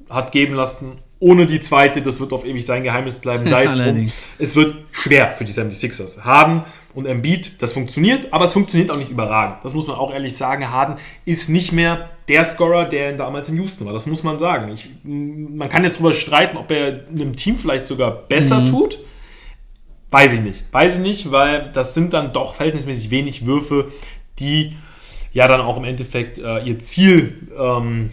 hat 0.10 0.32
geben 0.32 0.56
lassen, 0.56 0.94
ohne 1.20 1.46
die 1.46 1.62
zweite, 1.62 2.02
das 2.02 2.20
wird 2.20 2.34
auf 2.34 2.46
ewig 2.46 2.66
sein 2.66 2.84
Geheimnis 2.84 3.18
bleiben, 3.18 3.48
sei 3.48 3.64
es 3.64 3.76
drum. 3.76 4.08
Es 4.40 4.56
wird 4.58 4.76
schwer 4.92 5.32
für 5.32 5.46
die 5.46 5.54
76ers. 5.54 6.22
Harden 6.22 6.64
und 6.94 7.06
Embiid, 7.06 7.54
das 7.62 7.72
funktioniert, 7.72 8.34
aber 8.34 8.44
es 8.44 8.54
funktioniert 8.54 8.92
auch 8.92 8.98
nicht 8.98 9.10
überragend. 9.10 9.64
Das 9.64 9.74
muss 9.74 9.88
man 9.88 9.96
auch 9.96 10.14
ehrlich 10.14 10.36
sagen. 10.36 10.70
Harden 10.70 10.98
ist 11.24 11.50
nicht 11.50 11.72
mehr 11.72 12.10
der 12.28 12.44
Scorer, 12.44 12.86
der 12.86 13.14
damals 13.14 13.48
in 13.50 13.56
Houston 13.56 13.86
war. 13.86 13.94
Das 13.94 14.06
muss 14.06 14.24
man 14.24 14.38
sagen. 14.38 14.72
Ich, 14.74 14.90
man 15.04 15.70
kann 15.70 15.86
jetzt 15.86 15.96
darüber 15.98 16.14
streiten, 16.14 16.58
ob 16.58 16.70
er 16.72 17.06
einem 17.10 17.36
Team 17.38 17.58
vielleicht 17.58 17.88
sogar 17.88 18.12
besser 18.12 18.60
mhm. 18.60 18.66
tut. 18.66 19.00
Weiß 20.14 20.34
ich 20.34 20.42
nicht. 20.42 20.64
Weiß 20.72 20.98
ich 20.98 21.02
nicht, 21.02 21.32
weil 21.32 21.70
das 21.74 21.96
sind 21.96 22.14
dann 22.14 22.34
doch 22.34 22.54
verhältnismäßig 22.54 23.10
wenig 23.10 23.48
Würfe, 23.48 23.92
die 24.38 24.78
ja 25.32 25.48
dann 25.48 25.60
auch 25.60 25.76
im 25.76 25.86
Endeffekt 25.86 26.38
äh, 26.38 26.60
ihr 26.60 26.78
Ziel 26.78 27.48
ähm, 27.58 28.12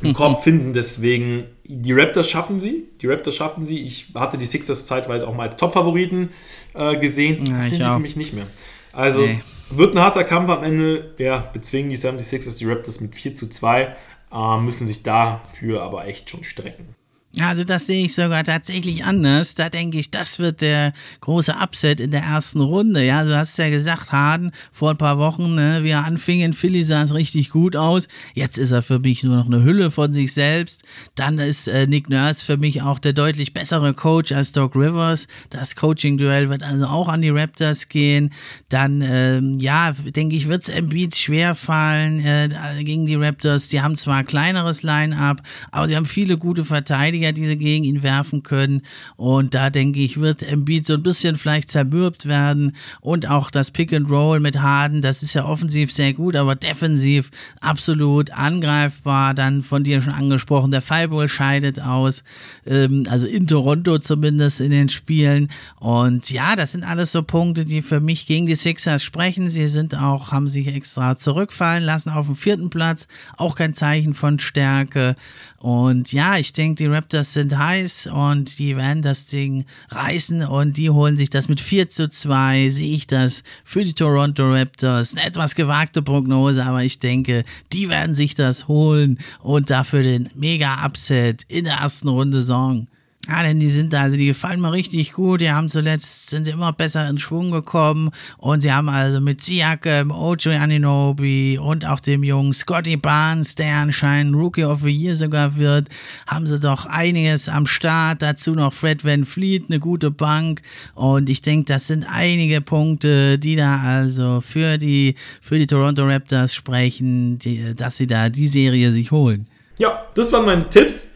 im 0.00 0.10
mhm. 0.10 0.14
Korb 0.14 0.44
finden. 0.44 0.72
Deswegen, 0.72 1.46
die 1.64 1.92
Raptors 1.92 2.30
schaffen 2.30 2.60
sie. 2.60 2.84
Die 3.00 3.08
Raptors 3.08 3.34
schaffen 3.34 3.64
sie. 3.64 3.84
Ich 3.84 4.06
hatte 4.14 4.38
die 4.38 4.44
Sixers 4.44 4.86
zeitweise 4.86 5.26
auch 5.26 5.34
mal 5.34 5.48
als 5.48 5.56
Top-Favoriten 5.56 6.30
äh, 6.72 6.96
gesehen. 6.98 7.44
Ja, 7.46 7.56
das 7.56 7.70
sind 7.70 7.82
sie 7.82 7.90
für 7.90 7.98
mich 7.98 8.14
nicht 8.14 8.32
mehr. 8.32 8.46
Also 8.92 9.22
nee. 9.22 9.40
wird 9.70 9.96
ein 9.96 10.00
harter 10.00 10.22
Kampf 10.22 10.48
am 10.50 10.62
Ende. 10.62 11.14
Ja, 11.18 11.38
bezwingen 11.52 11.90
die 11.90 11.98
76ers 11.98 12.58
die 12.58 12.66
Raptors 12.66 13.00
mit 13.00 13.16
4 13.16 13.34
zu 13.34 13.48
2. 13.48 13.96
Äh, 14.32 14.60
müssen 14.60 14.86
sich 14.86 15.02
dafür 15.02 15.82
aber 15.82 16.06
echt 16.06 16.30
schon 16.30 16.44
strecken. 16.44 16.93
Also 17.40 17.64
das 17.64 17.86
sehe 17.86 18.06
ich 18.06 18.14
sogar 18.14 18.44
tatsächlich 18.44 19.04
anders. 19.04 19.54
Da 19.54 19.68
denke 19.68 19.98
ich, 19.98 20.10
das 20.10 20.38
wird 20.38 20.60
der 20.60 20.92
große 21.20 21.54
Upset 21.60 22.00
in 22.00 22.10
der 22.10 22.22
ersten 22.22 22.60
Runde. 22.60 23.04
Ja, 23.04 23.24
du 23.24 23.36
hast 23.36 23.58
ja 23.58 23.70
gesagt, 23.70 24.12
Harden 24.12 24.52
vor 24.72 24.90
ein 24.90 24.98
paar 24.98 25.18
Wochen, 25.18 25.54
ne, 25.54 25.80
wie 25.82 25.90
er 25.90 26.04
anfing 26.04 26.40
in 26.40 26.52
Philly, 26.52 26.84
sah 26.84 27.02
es 27.02 27.12
richtig 27.12 27.50
gut 27.50 27.74
aus. 27.74 28.06
Jetzt 28.34 28.56
ist 28.56 28.70
er 28.70 28.82
für 28.82 29.00
mich 29.00 29.24
nur 29.24 29.36
noch 29.36 29.46
eine 29.46 29.64
Hülle 29.64 29.90
von 29.90 30.12
sich 30.12 30.32
selbst. 30.32 30.84
Dann 31.16 31.38
ist 31.38 31.66
äh, 31.66 31.86
Nick 31.86 32.08
Nurse 32.08 32.44
für 32.44 32.56
mich 32.56 32.82
auch 32.82 32.98
der 32.98 33.12
deutlich 33.12 33.52
bessere 33.52 33.94
Coach 33.94 34.30
als 34.30 34.52
Doc 34.52 34.76
Rivers. 34.76 35.26
Das 35.50 35.74
Coaching-Duell 35.74 36.50
wird 36.50 36.62
also 36.62 36.86
auch 36.86 37.08
an 37.08 37.22
die 37.22 37.30
Raptors 37.30 37.88
gehen. 37.88 38.30
Dann, 38.68 39.02
ähm, 39.02 39.58
ja, 39.58 39.92
denke 39.92 40.36
ich, 40.36 40.46
wird 40.48 40.62
es 40.62 40.68
Embiid 40.68 41.16
schwer 41.16 41.54
fallen 41.54 42.20
äh, 42.24 42.48
gegen 42.84 43.06
die 43.06 43.16
Raptors. 43.16 43.68
Die 43.68 43.80
haben 43.80 43.96
zwar 43.96 44.18
ein 44.18 44.26
kleineres 44.26 44.82
Line-Up, 44.82 45.42
aber 45.72 45.88
sie 45.88 45.96
haben 45.96 46.06
viele 46.06 46.38
gute 46.38 46.64
Verteidiger 46.64 47.23
Verteidiger, 47.24 47.32
die 47.32 47.46
sie 47.46 47.56
gegen 47.56 47.84
ihn 47.84 48.02
werfen 48.02 48.42
können. 48.42 48.82
Und 49.16 49.54
da 49.54 49.70
denke 49.70 50.00
ich, 50.00 50.20
wird 50.20 50.42
Embiid 50.42 50.86
so 50.86 50.94
ein 50.94 51.02
bisschen 51.02 51.36
vielleicht 51.36 51.70
zermürbt 51.70 52.26
werden. 52.26 52.76
Und 53.00 53.28
auch 53.28 53.50
das 53.50 53.70
Pick 53.70 53.92
and 53.92 54.10
Roll 54.10 54.40
mit 54.40 54.60
Harden, 54.60 55.02
das 55.02 55.22
ist 55.22 55.34
ja 55.34 55.44
offensiv 55.44 55.92
sehr 55.92 56.12
gut, 56.12 56.36
aber 56.36 56.54
defensiv 56.54 57.30
absolut 57.60 58.30
angreifbar. 58.32 59.34
Dann 59.34 59.62
von 59.62 59.84
dir 59.84 60.02
schon 60.02 60.12
angesprochen, 60.12 60.70
der 60.70 60.82
Fallball 60.82 61.28
scheidet 61.28 61.80
aus. 61.80 62.22
Ähm, 62.66 63.04
also 63.08 63.26
in 63.26 63.46
Toronto 63.46 63.98
zumindest 63.98 64.60
in 64.60 64.70
den 64.70 64.88
Spielen. 64.88 65.48
Und 65.80 66.30
ja, 66.30 66.56
das 66.56 66.72
sind 66.72 66.84
alles 66.84 67.12
so 67.12 67.22
Punkte, 67.22 67.64
die 67.64 67.82
für 67.82 68.00
mich 68.00 68.26
gegen 68.26 68.46
die 68.46 68.56
Sixers 68.56 69.02
sprechen. 69.02 69.48
Sie 69.48 69.66
sind 69.68 69.96
auch, 69.96 70.32
haben 70.32 70.48
sich 70.48 70.68
extra 70.68 71.16
zurückfallen 71.16 71.84
lassen 71.84 72.10
auf 72.10 72.26
dem 72.26 72.36
vierten 72.36 72.70
Platz. 72.70 73.06
Auch 73.36 73.56
kein 73.56 73.74
Zeichen 73.74 74.14
von 74.14 74.38
Stärke. 74.38 75.16
Und 75.64 76.12
ja, 76.12 76.36
ich 76.36 76.52
denke, 76.52 76.82
die 76.82 76.90
Raptors 76.90 77.32
sind 77.32 77.56
heiß 77.56 78.08
und 78.08 78.58
die 78.58 78.76
werden 78.76 79.00
das 79.00 79.28
Ding 79.28 79.64
reißen 79.88 80.42
und 80.42 80.76
die 80.76 80.90
holen 80.90 81.16
sich 81.16 81.30
das 81.30 81.48
mit 81.48 81.58
4 81.58 81.88
zu 81.88 82.10
2, 82.10 82.68
sehe 82.68 82.94
ich 82.94 83.06
das 83.06 83.42
für 83.64 83.82
die 83.82 83.94
Toronto 83.94 84.42
Raptors. 84.52 85.16
Eine 85.16 85.24
etwas 85.24 85.54
gewagte 85.54 86.02
Prognose, 86.02 86.62
aber 86.62 86.84
ich 86.84 86.98
denke, 86.98 87.44
die 87.72 87.88
werden 87.88 88.14
sich 88.14 88.34
das 88.34 88.68
holen 88.68 89.18
und 89.40 89.70
dafür 89.70 90.02
den 90.02 90.28
Mega-Upset 90.34 91.44
in 91.48 91.64
der 91.64 91.76
ersten 91.76 92.08
Runde 92.08 92.42
sorgen. 92.42 92.88
Ja, 93.26 93.42
denn 93.42 93.58
die 93.58 93.70
sind 93.70 93.92
da, 93.94 94.02
also 94.02 94.18
die 94.18 94.26
gefallen 94.26 94.60
mir 94.60 94.72
richtig 94.72 95.14
gut. 95.14 95.40
Die 95.40 95.50
haben 95.50 95.70
zuletzt, 95.70 96.28
sind 96.28 96.44
sie 96.44 96.50
immer 96.50 96.72
besser 96.72 97.08
in 97.08 97.18
Schwung 97.18 97.50
gekommen. 97.50 98.10
Und 98.36 98.60
sie 98.60 98.70
haben 98.70 98.90
also 98.90 99.20
mit 99.20 99.40
Siakam, 99.40 100.10
Ojo 100.10 100.50
Aninobi 100.50 101.58
und 101.58 101.86
auch 101.86 102.00
dem 102.00 102.22
jungen 102.22 102.52
Scotty 102.52 102.96
Barnes, 102.98 103.54
der 103.54 103.76
anscheinend 103.76 104.36
Rookie 104.36 104.64
of 104.64 104.82
the 104.82 104.90
Year 104.90 105.16
sogar 105.16 105.56
wird, 105.56 105.88
haben 106.26 106.46
sie 106.46 106.60
doch 106.60 106.84
einiges 106.84 107.48
am 107.48 107.66
Start. 107.66 108.20
Dazu 108.20 108.52
noch 108.52 108.74
Fred 108.74 109.04
Van 109.04 109.24
Fleet, 109.24 109.64
eine 109.70 109.80
gute 109.80 110.10
Bank. 110.10 110.60
Und 110.94 111.30
ich 111.30 111.40
denke, 111.40 111.72
das 111.72 111.86
sind 111.86 112.04
einige 112.06 112.60
Punkte, 112.60 113.38
die 113.38 113.56
da 113.56 113.80
also 113.80 114.42
für 114.42 114.76
die, 114.76 115.14
für 115.40 115.58
die 115.58 115.66
Toronto 115.66 116.04
Raptors 116.04 116.54
sprechen, 116.54 117.38
die, 117.38 117.74
dass 117.74 117.96
sie 117.96 118.06
da 118.06 118.28
die 118.28 118.48
Serie 118.48 118.92
sich 118.92 119.10
holen. 119.10 119.46
Ja, 119.78 120.04
das 120.14 120.30
waren 120.30 120.44
meine 120.44 120.68
Tipps. 120.68 121.13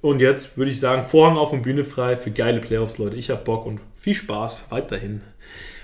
Und 0.00 0.20
jetzt 0.20 0.56
würde 0.56 0.70
ich 0.70 0.78
sagen, 0.78 1.02
Vorhang 1.02 1.36
auf 1.36 1.52
und 1.52 1.62
Bühne 1.62 1.84
frei 1.84 2.16
für 2.16 2.30
geile 2.30 2.60
Playoffs, 2.60 2.98
Leute. 2.98 3.16
Ich 3.16 3.30
habe 3.30 3.42
Bock 3.42 3.66
und 3.66 3.80
viel 3.96 4.14
Spaß 4.14 4.70
weiterhin 4.70 5.22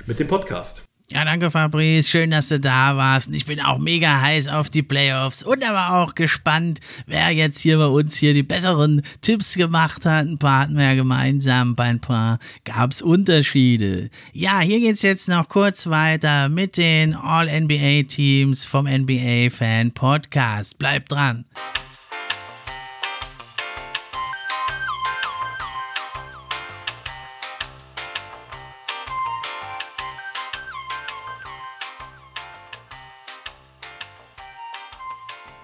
mit 0.07 0.21
dem 0.21 0.29
Podcast. 0.29 0.85
Ja, 1.11 1.23
danke 1.23 1.51
Fabrice, 1.51 2.09
schön, 2.09 2.31
dass 2.31 2.49
du 2.49 2.59
da 2.59 2.97
warst. 2.97 3.29
Ich 3.31 3.45
bin 3.45 3.61
auch 3.61 3.77
mega 3.77 4.23
heiß 4.23 4.49
auf 4.49 4.71
die 4.71 4.83
Playoffs 4.83 5.43
und 5.43 5.63
aber 5.63 6.01
auch 6.01 6.15
gespannt, 6.15 6.81
wer 7.07 7.31
jetzt 7.31 7.61
hier 7.61 7.77
bei 7.77 7.87
uns 7.87 8.17
hier 8.17 8.33
die 8.33 8.43
besseren 8.43 9.03
Tipps 9.21 9.55
gemacht 9.55 10.07
hat. 10.07 10.27
Ein 10.27 10.39
paar 10.39 10.63
hatten 10.63 10.79
wir 10.79 10.85
ja 10.85 10.95
gemeinsam, 10.95 11.75
bei 11.75 11.85
ein 11.85 12.01
paar 12.01 12.39
gab 12.65 12.93
es 12.93 13.03
Unterschiede. 13.03 14.09
Ja, 14.33 14.61
hier 14.61 14.81
geht 14.81 14.95
es 14.95 15.03
jetzt 15.03 15.29
noch 15.29 15.51
kurz 15.51 15.89
weiter 15.89 16.49
mit 16.49 16.79
den 16.79 17.15
All-NBA-Teams 17.15 18.65
vom 18.65 18.87
NBA-Fan-Podcast. 18.87 20.79
Bleibt 20.79 21.13
dran. 21.13 21.45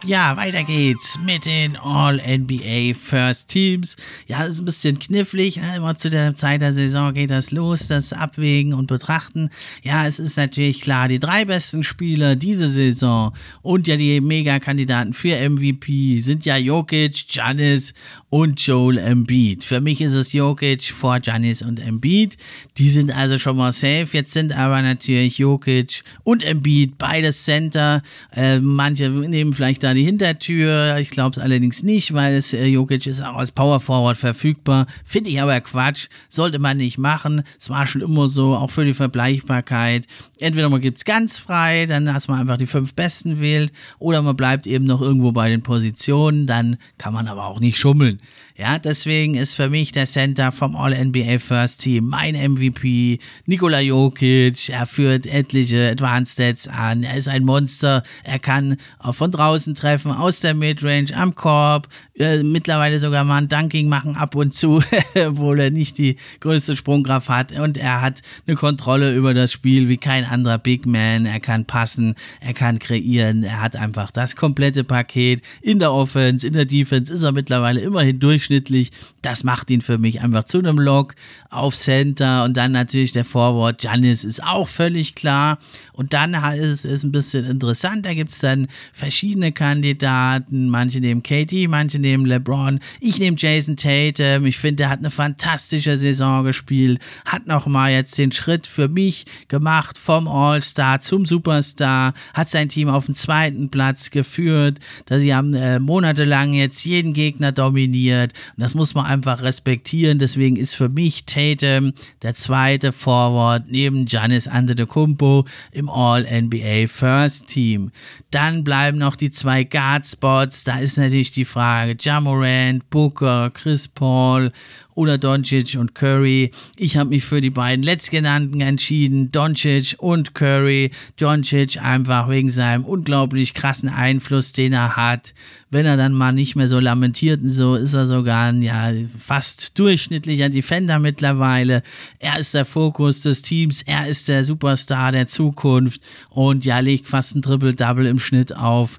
Ja, 0.07 0.35
weiter 0.39 0.65
geht's 0.65 1.19
mit 1.27 1.45
den 1.45 1.77
All-NBA 1.77 2.95
First 2.99 3.49
Teams. 3.49 3.97
Ja, 4.27 4.45
ist 4.45 4.59
ein 4.59 4.65
bisschen 4.65 4.99
knifflig. 4.99 5.57
Ne? 5.57 5.77
Immer 5.77 5.99
zu 5.99 6.09
der 6.09 6.35
Zeit 6.35 6.63
der 6.63 6.73
Saison 6.73 7.13
geht 7.13 7.29
das 7.29 7.51
los, 7.51 7.87
das 7.87 8.15
Abwägen 8.15 8.73
und 8.73 8.87
Betrachten. 8.87 9.51
Ja, 9.83 10.07
es 10.07 10.19
ist 10.19 10.39
natürlich 10.39 10.81
klar, 10.81 11.09
die 11.09 11.21
drei 11.21 11.45
besten 11.45 11.85
Spieler 11.85 12.35
diese 12.35 12.71
Saison 12.71 13.35
und 13.61 13.89
ja 13.89 13.97
die 13.97 14.23
Mega-Kandidaten 14.23 15.13
für 15.13 15.37
MVP 15.37 16.23
sind 16.23 16.47
ja 16.47 16.57
Jokic, 16.57 17.29
Giannis 17.29 17.93
und 18.31 18.65
Joel 18.65 18.99
Embiid. 18.99 19.65
Für 19.65 19.81
mich 19.81 20.01
ist 20.01 20.15
es 20.15 20.33
Jokic 20.33 20.93
vor 20.93 21.19
Giannis 21.19 21.63
und 21.63 21.81
Embiid. 21.81 22.37
Die 22.79 22.89
sind 22.89 23.11
also 23.11 23.39
schon 23.39 23.57
mal 23.57 23.73
safe. 23.73 24.07
Jetzt 24.13 24.33
sind 24.33 24.57
aber 24.57 24.83
natürlich 24.83 25.39
Jokic 25.39 26.05
und 26.23 26.45
Embiid 26.45 26.97
beides 26.97 27.43
Center. 27.45 28.03
Äh, 28.33 28.61
manche 28.61 29.11
nehmen 29.11 29.53
vielleicht 29.53 29.83
da 29.83 29.95
die 29.95 30.05
Hintertür. 30.05 30.99
Ich 30.99 31.11
glaube 31.11 31.37
es 31.37 31.43
allerdings 31.43 31.83
nicht, 31.83 32.15
weil 32.15 32.35
es, 32.35 32.53
äh, 32.53 32.67
Jokic 32.67 33.07
ist 33.07 33.21
auch 33.21 33.37
als 33.37 33.51
Power 33.51 33.81
Forward 33.81 34.17
verfügbar. 34.17 34.87
Finde 35.05 35.31
ich 35.31 35.43
aber 35.43 35.61
Quatsch. 35.61 36.07
Sollte 36.29 36.61
man 36.61 36.77
nicht 36.77 36.99
machen. 36.99 37.43
Es 37.59 37.69
war 37.69 37.89
schon 37.89 38.01
immer 38.01 38.29
so, 38.29 38.55
auch 38.55 38.71
für 38.71 38.85
die 38.85 38.95
Vergleichbarkeit. 38.95 40.07
Entweder 40.39 40.69
man 40.69 40.81
gibt 40.81 40.99
es 40.99 41.05
ganz 41.05 41.41
frei, 41.41 41.87
dann 41.87 42.07
dass 42.07 42.29
man 42.29 42.39
einfach 42.39 42.59
die 42.59 42.67
fünf 42.67 42.95
Besten 42.95 43.41
wählt, 43.41 43.73
oder 43.99 44.23
man 44.23 44.37
bleibt 44.37 44.67
eben 44.69 44.85
noch 44.85 45.01
irgendwo 45.01 45.33
bei 45.33 45.49
den 45.49 45.63
Positionen. 45.63 46.47
Dann 46.47 46.77
kann 46.97 47.13
man 47.13 47.27
aber 47.27 47.47
auch 47.47 47.59
nicht 47.59 47.77
schummeln. 47.77 48.20
Ja, 48.57 48.79
deswegen 48.79 49.37
ist 49.37 49.55
für 49.55 49.71
mich 49.71 49.93
der 49.93 50.07
Center 50.07 50.53
vom 50.53 50.77
All-NBA 50.77 51.39
First 51.39 51.81
Team 51.81 52.09
mein 52.09 52.35
MVP, 52.35 53.19
Nikola 53.47 53.81
Jokic. 53.81 54.69
Er 54.69 54.85
führt 54.85 55.25
etliche 55.25 55.89
Advanced 55.91 56.35
Stats 56.35 56.69
an. 56.69 57.03
Er 57.03 57.17
ist 57.17 57.29
ein 57.29 57.45
Monster. 57.45 58.03
Er 58.23 58.39
kann 58.39 58.77
von 59.13 59.31
draußen 59.31 59.75
treffen, 59.75 60.11
aus 60.13 60.41
der 60.41 60.55
Midrange, 60.55 61.17
am 61.17 61.35
Korb, 61.35 61.89
äh, 62.19 62.43
mittlerweile 62.43 62.99
sogar 62.99 63.25
mal 63.25 63.39
ein 63.39 63.49
Dunking 63.49 63.89
machen 63.89 64.15
ab 64.17 64.35
und 64.35 64.53
zu, 64.53 64.83
obwohl 65.15 65.61
er 65.61 65.71
nicht 65.71 65.97
die 65.97 66.17
größte 66.41 66.77
Sprungkraft 66.77 67.31
hat. 67.31 67.53
Und 67.59 67.79
er 67.79 68.03
hat 68.03 68.21
eine 68.47 68.57
Kontrolle 68.57 69.15
über 69.15 69.33
das 69.33 69.53
Spiel 69.53 69.89
wie 69.89 69.97
kein 69.97 70.25
anderer 70.25 70.59
Big 70.59 70.85
Man. 70.85 71.25
Er 71.25 71.41
kann 71.41 71.65
passen, 71.65 72.15
er 72.41 72.53
kann 72.53 72.79
kreieren. 72.79 73.43
Er 73.43 73.63
hat 73.63 73.75
einfach 73.75 74.11
das 74.11 74.37
komplette 74.37 74.85
Paket. 74.85 75.41
In 75.63 75.79
der 75.79 75.93
Offense, 75.93 76.47
in 76.47 76.53
der 76.53 76.67
Defense 76.67 77.11
ist 77.11 77.23
er 77.23 77.33
mittlerweile 77.33 77.81
immerhin 77.81 78.10
durchschnittlich. 78.15 78.91
Das 79.23 79.45
macht 79.45 79.71
ihn 79.71 79.81
für 79.81 79.99
mich 79.99 80.21
einfach 80.21 80.45
zu 80.45 80.59
einem 80.59 80.79
Lock 80.79 81.15
auf 81.49 81.75
Center. 81.75 82.45
Und 82.45 82.57
dann 82.57 82.73
natürlich 82.73 83.13
der 83.13 83.25
Forward. 83.25 83.83
Janis 83.83 84.25
ist 84.25 84.43
auch 84.43 84.69
völlig 84.69 85.15
klar. 85.15 85.59
Und 85.93 86.13
dann 86.13 86.35
ist 86.55 86.85
es 86.85 87.03
ein 87.03 87.13
bisschen 87.13 87.45
interessant. 87.45 88.07
Da 88.07 88.15
gibt 88.15 88.31
es 88.31 88.39
dann 88.39 88.69
verschiedene 88.93 89.53
Kandidaten. 89.53 90.69
Manche 90.69 91.01
nehmen 91.01 91.23
KD, 91.23 91.69
manche 91.69 91.99
nehmen 91.99 92.11
nehme 92.11 92.29
LeBron, 92.29 92.81
ich 93.01 93.19
nehme 93.19 93.37
Jason 93.39 93.77
Tatum. 93.77 94.47
Ich 94.47 94.59
finde, 94.59 94.85
er 94.85 94.91
hat 94.91 95.01
eine 95.01 95.11
fantastische 95.11 95.97
Saison 95.97 96.45
gespielt, 96.45 97.01
hat 97.25 97.47
nochmal 97.47 97.93
jetzt 97.93 98.19
den 98.19 98.33
Schritt 98.33 98.67
für 98.67 98.89
mich 98.89 99.25
gemacht 99.49 99.99
vom 99.99 100.29
All-Star 100.29 101.01
zum 101.01 101.25
Superstar, 101.25 102.15
hat 102.35 102.51
sein 102.51 102.69
Team 102.69 102.89
auf 102.89 103.07
den 103.07 103.15
zweiten 103.15 103.71
Platz 103.71 104.11
geführt. 104.11 104.79
Sie 105.09 105.35
haben 105.35 105.55
äh, 105.55 105.79
monatelang 105.79 106.53
jetzt 106.53 106.85
jeden 106.85 107.13
Gegner 107.13 107.53
dominiert. 107.53 108.00
Und 108.09 108.33
das 108.57 108.75
muss 108.75 108.95
man 108.95 109.07
einfach 109.07 109.43
respektieren. 109.43 110.19
Deswegen 110.19 110.57
ist 110.57 110.75
für 110.75 110.89
mich 110.89 111.25
Tatum 111.27 111.93
der 112.23 112.35
zweite 112.35 112.93
Forward 112.93 113.65
neben 113.69 114.07
Giannis 114.07 114.49
Antetokounmpo 114.49 115.45
im 115.73 115.89
All-NBA 115.89 116.87
First 116.89 117.49
Team. 117.49 117.91
Dann 118.31 118.65
bleiben 118.65 118.99
noch 118.99 119.17
die 119.17 119.31
zwei 119.31 119.65
Guard-Spots. 119.65 120.65
Da 120.65 120.79
ist 120.79 120.99
natürlich 120.99 121.33
die 121.33 121.45
Frage, 121.45 121.97
Jamorant, 121.99 122.89
Booker, 122.91 123.51
Chris 123.51 123.89
Paul 123.89 124.53
oder 124.95 125.19
Doncic 125.19 125.77
und 125.79 125.95
Curry. 125.95 126.51
Ich 126.77 126.97
habe 126.97 127.11
mich 127.11 127.25
für 127.25 127.41
die 127.41 127.51
beiden 127.51 127.83
letztgenannten 127.83 128.61
entschieden, 128.61 129.33
Doncic 129.33 129.97
und 129.99 130.35
Curry. 130.35 130.91
Doncic 131.17 131.83
einfach 131.83 132.29
wegen 132.29 132.51
seinem 132.51 132.85
unglaublich 132.85 133.55
krassen 133.55 133.89
Einfluss, 133.89 134.53
den 134.53 134.73
er 134.73 134.97
hat. 134.97 135.35
Wenn 135.71 135.87
er 135.87 135.97
dann 135.97 136.13
mal 136.13 136.33
nicht 136.33 136.57
mehr 136.57 136.67
so 136.67 136.81
lamentiert 136.81 137.43
und 137.43 137.51
so, 137.51 137.77
ist 137.77 137.95
er 137.95 138.07
sogar 138.07 138.49
ein 138.49 138.63
ja, 138.63 138.91
fast 139.19 139.79
durchschnittlicher 139.79 140.49
Defender 140.49 140.99
mittlerweile. 140.99 141.83
Er 142.19 142.39
ist 142.39 142.55
der 142.55 142.65
Fokus 142.65 143.21
des 143.21 143.43
Teams, 143.43 143.83
er 143.83 144.09
ist 144.09 144.27
der 144.29 144.45
Superstar 144.45 145.13
der 145.13 145.29
Zukunft 145.29 146.01
und 146.29 146.65
ja, 146.65 146.81
legt 146.81 147.09
fast 147.09 147.37
ein 147.37 147.43
Triple-Double 147.43 148.07
im 148.07 148.19
Schnitt 148.19 148.55
auf. 148.57 148.99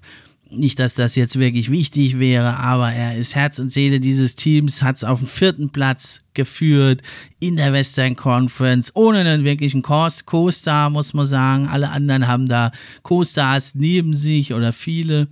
Nicht, 0.53 0.79
dass 0.79 0.95
das 0.95 1.15
jetzt 1.15 1.39
wirklich 1.39 1.71
wichtig 1.71 2.19
wäre, 2.19 2.57
aber 2.57 2.91
er 2.91 3.15
ist 3.17 3.35
Herz 3.35 3.57
und 3.59 3.71
Seele 3.71 4.01
dieses 4.01 4.35
Teams, 4.35 4.83
hat 4.83 4.97
es 4.97 5.03
auf 5.05 5.19
den 5.19 5.27
vierten 5.27 5.69
Platz 5.69 6.19
geführt 6.33 7.01
in 7.39 7.55
der 7.55 7.73
Western 7.73 8.15
Conference, 8.15 8.91
ohne 8.93 9.19
einen 9.19 9.43
wirklichen 9.43 9.81
Co-Star, 9.81 10.89
muss 10.89 11.13
man 11.13 11.25
sagen. 11.25 11.67
Alle 11.67 11.89
anderen 11.89 12.27
haben 12.27 12.47
da 12.47 12.71
Co-Stars 13.03 13.75
neben 13.75 14.13
sich 14.13 14.53
oder 14.53 14.73
viele. 14.73 15.27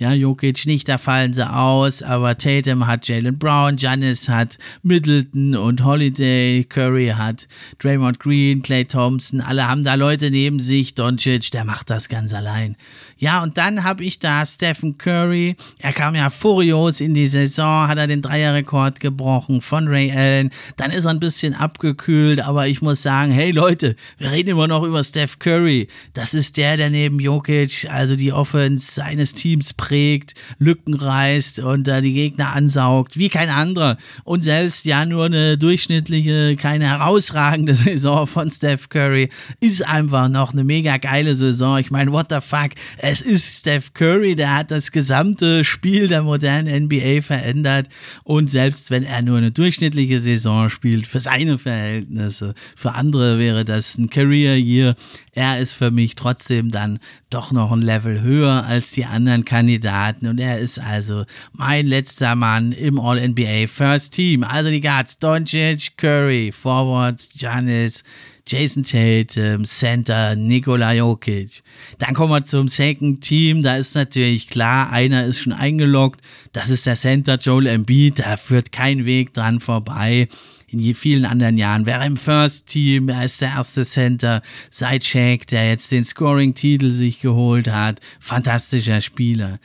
Ja, 0.00 0.14
Jokic 0.14 0.64
nicht, 0.64 0.88
da 0.88 0.96
fallen 0.96 1.34
sie 1.34 1.46
aus, 1.46 2.02
aber 2.02 2.38
Tatum 2.38 2.86
hat 2.86 3.06
Jalen 3.06 3.38
Brown, 3.38 3.76
Giannis 3.76 4.30
hat 4.30 4.56
Middleton 4.82 5.54
und 5.54 5.84
Holiday, 5.84 6.64
Curry 6.64 7.12
hat 7.14 7.46
Draymond 7.80 8.18
Green, 8.18 8.62
Clay 8.62 8.86
Thompson, 8.86 9.42
alle 9.42 9.68
haben 9.68 9.84
da 9.84 9.96
Leute 9.96 10.30
neben 10.30 10.58
sich, 10.58 10.94
Doncic, 10.94 11.50
der 11.50 11.66
macht 11.66 11.90
das 11.90 12.08
ganz 12.08 12.32
allein. 12.32 12.76
Ja, 13.18 13.42
und 13.42 13.58
dann 13.58 13.84
habe 13.84 14.02
ich 14.02 14.18
da 14.18 14.46
Stephen 14.46 14.96
Curry, 14.96 15.54
er 15.80 15.92
kam 15.92 16.14
ja 16.14 16.30
furios 16.30 17.02
in 17.02 17.12
die 17.12 17.26
Saison, 17.26 17.86
hat 17.86 17.98
er 17.98 18.06
den 18.06 18.22
Dreierrekord 18.22 19.00
gebrochen 19.00 19.60
von 19.60 19.86
Ray 19.86 20.08
Allen, 20.40 20.50
dann 20.76 20.90
ist 20.90 21.04
er 21.04 21.10
ein 21.10 21.20
bisschen 21.20 21.54
abgekühlt, 21.54 22.40
aber 22.40 22.66
ich 22.66 22.82
muss 22.82 23.02
sagen, 23.02 23.30
hey 23.30 23.50
Leute, 23.50 23.96
wir 24.18 24.30
reden 24.30 24.50
immer 24.50 24.66
noch 24.66 24.82
über 24.82 25.04
Steph 25.04 25.38
Curry, 25.38 25.88
das 26.14 26.34
ist 26.34 26.56
der, 26.56 26.76
der 26.76 26.90
neben 26.90 27.20
Jokic, 27.20 27.86
also 27.90 28.16
die 28.16 28.32
Offense 28.32 28.92
seines 28.92 29.34
Teams 29.34 29.74
prägt, 29.74 30.34
Lücken 30.58 30.94
reißt 30.94 31.60
und 31.60 31.88
äh, 31.88 32.00
die 32.00 32.12
Gegner 32.12 32.54
ansaugt, 32.54 33.16
wie 33.16 33.28
kein 33.28 33.50
anderer. 33.50 33.96
Und 34.24 34.42
selbst 34.42 34.84
ja 34.84 35.04
nur 35.04 35.26
eine 35.26 35.58
durchschnittliche, 35.58 36.56
keine 36.56 36.88
herausragende 36.88 37.74
Saison 37.80 38.26
von 38.26 38.50
Steph 38.50 38.88
Curry 38.88 39.28
ist 39.60 39.86
einfach 39.86 40.28
noch 40.28 40.52
eine 40.52 40.64
mega 40.64 40.96
geile 40.96 41.34
Saison. 41.34 41.78
Ich 41.78 41.90
meine, 41.90 42.12
what 42.12 42.26
the 42.30 42.40
fuck? 42.40 42.70
Es 42.98 43.20
ist 43.20 43.60
Steph 43.60 43.92
Curry, 43.94 44.34
der 44.34 44.56
hat 44.56 44.70
das 44.70 44.90
gesamte 44.90 45.64
Spiel 45.64 46.08
der 46.08 46.22
modernen 46.22 46.84
NBA 46.84 47.22
verändert. 47.22 47.88
Und 48.24 48.50
selbst 48.50 48.90
wenn 48.90 49.04
er 49.04 49.22
nur 49.22 49.38
eine 49.38 49.50
durchschnittliche 49.50 50.20
Saison 50.34 50.70
spielt, 50.70 51.06
für 51.06 51.20
seine 51.20 51.58
Verhältnisse, 51.58 52.54
für 52.76 52.92
andere 52.94 53.38
wäre 53.38 53.64
das 53.64 53.98
ein 53.98 54.10
Career 54.10 54.56
Year. 54.56 54.94
Er 55.32 55.58
ist 55.58 55.74
für 55.74 55.90
mich 55.90 56.14
trotzdem 56.14 56.70
dann 56.70 56.98
doch 57.30 57.52
noch 57.52 57.72
ein 57.72 57.82
Level 57.82 58.20
höher 58.20 58.64
als 58.64 58.90
die 58.92 59.04
anderen 59.04 59.44
Kandidaten 59.44 60.26
und 60.26 60.38
er 60.40 60.58
ist 60.58 60.78
also 60.78 61.24
mein 61.52 61.86
letzter 61.86 62.34
Mann 62.34 62.72
im 62.72 62.98
All-NBA 62.98 63.66
First 63.66 64.14
Team. 64.14 64.44
Also 64.44 64.70
die 64.70 64.80
Guards 64.80 65.18
Doncic, 65.18 65.96
Curry, 65.96 66.52
Forwards, 66.52 67.30
Giannis, 67.38 68.02
Jason 68.50 68.82
Tatum, 68.82 69.64
Center, 69.64 70.34
Nikola 70.34 70.92
Jokic. 70.92 71.62
Dann 71.98 72.14
kommen 72.14 72.32
wir 72.32 72.44
zum 72.44 72.66
Second 72.66 73.20
Team. 73.20 73.62
Da 73.62 73.76
ist 73.76 73.94
natürlich 73.94 74.48
klar, 74.48 74.90
einer 74.90 75.24
ist 75.24 75.38
schon 75.38 75.52
eingeloggt. 75.52 76.20
Das 76.52 76.68
ist 76.68 76.84
der 76.84 76.96
Center 76.96 77.36
Joel 77.36 77.68
Embiid. 77.68 78.18
Da 78.18 78.36
führt 78.36 78.72
kein 78.72 79.04
Weg 79.04 79.34
dran 79.34 79.60
vorbei 79.60 80.26
in 80.66 80.94
vielen 80.94 81.24
anderen 81.24 81.58
Jahren. 81.58 81.86
Wäre 81.86 82.06
im 82.06 82.16
First 82.16 82.66
Team, 82.66 83.08
er 83.08 83.24
ist 83.24 83.40
der 83.40 83.50
erste 83.50 83.84
Center 83.84 84.42
seit 84.70 85.04
Shaq, 85.04 85.46
der 85.46 85.68
jetzt 85.68 85.90
den 85.90 86.04
Scoring-Titel 86.04 86.92
sich 86.92 87.20
geholt 87.20 87.68
hat. 87.68 88.00
Fantastischer 88.20 89.00
Spieler. 89.00 89.58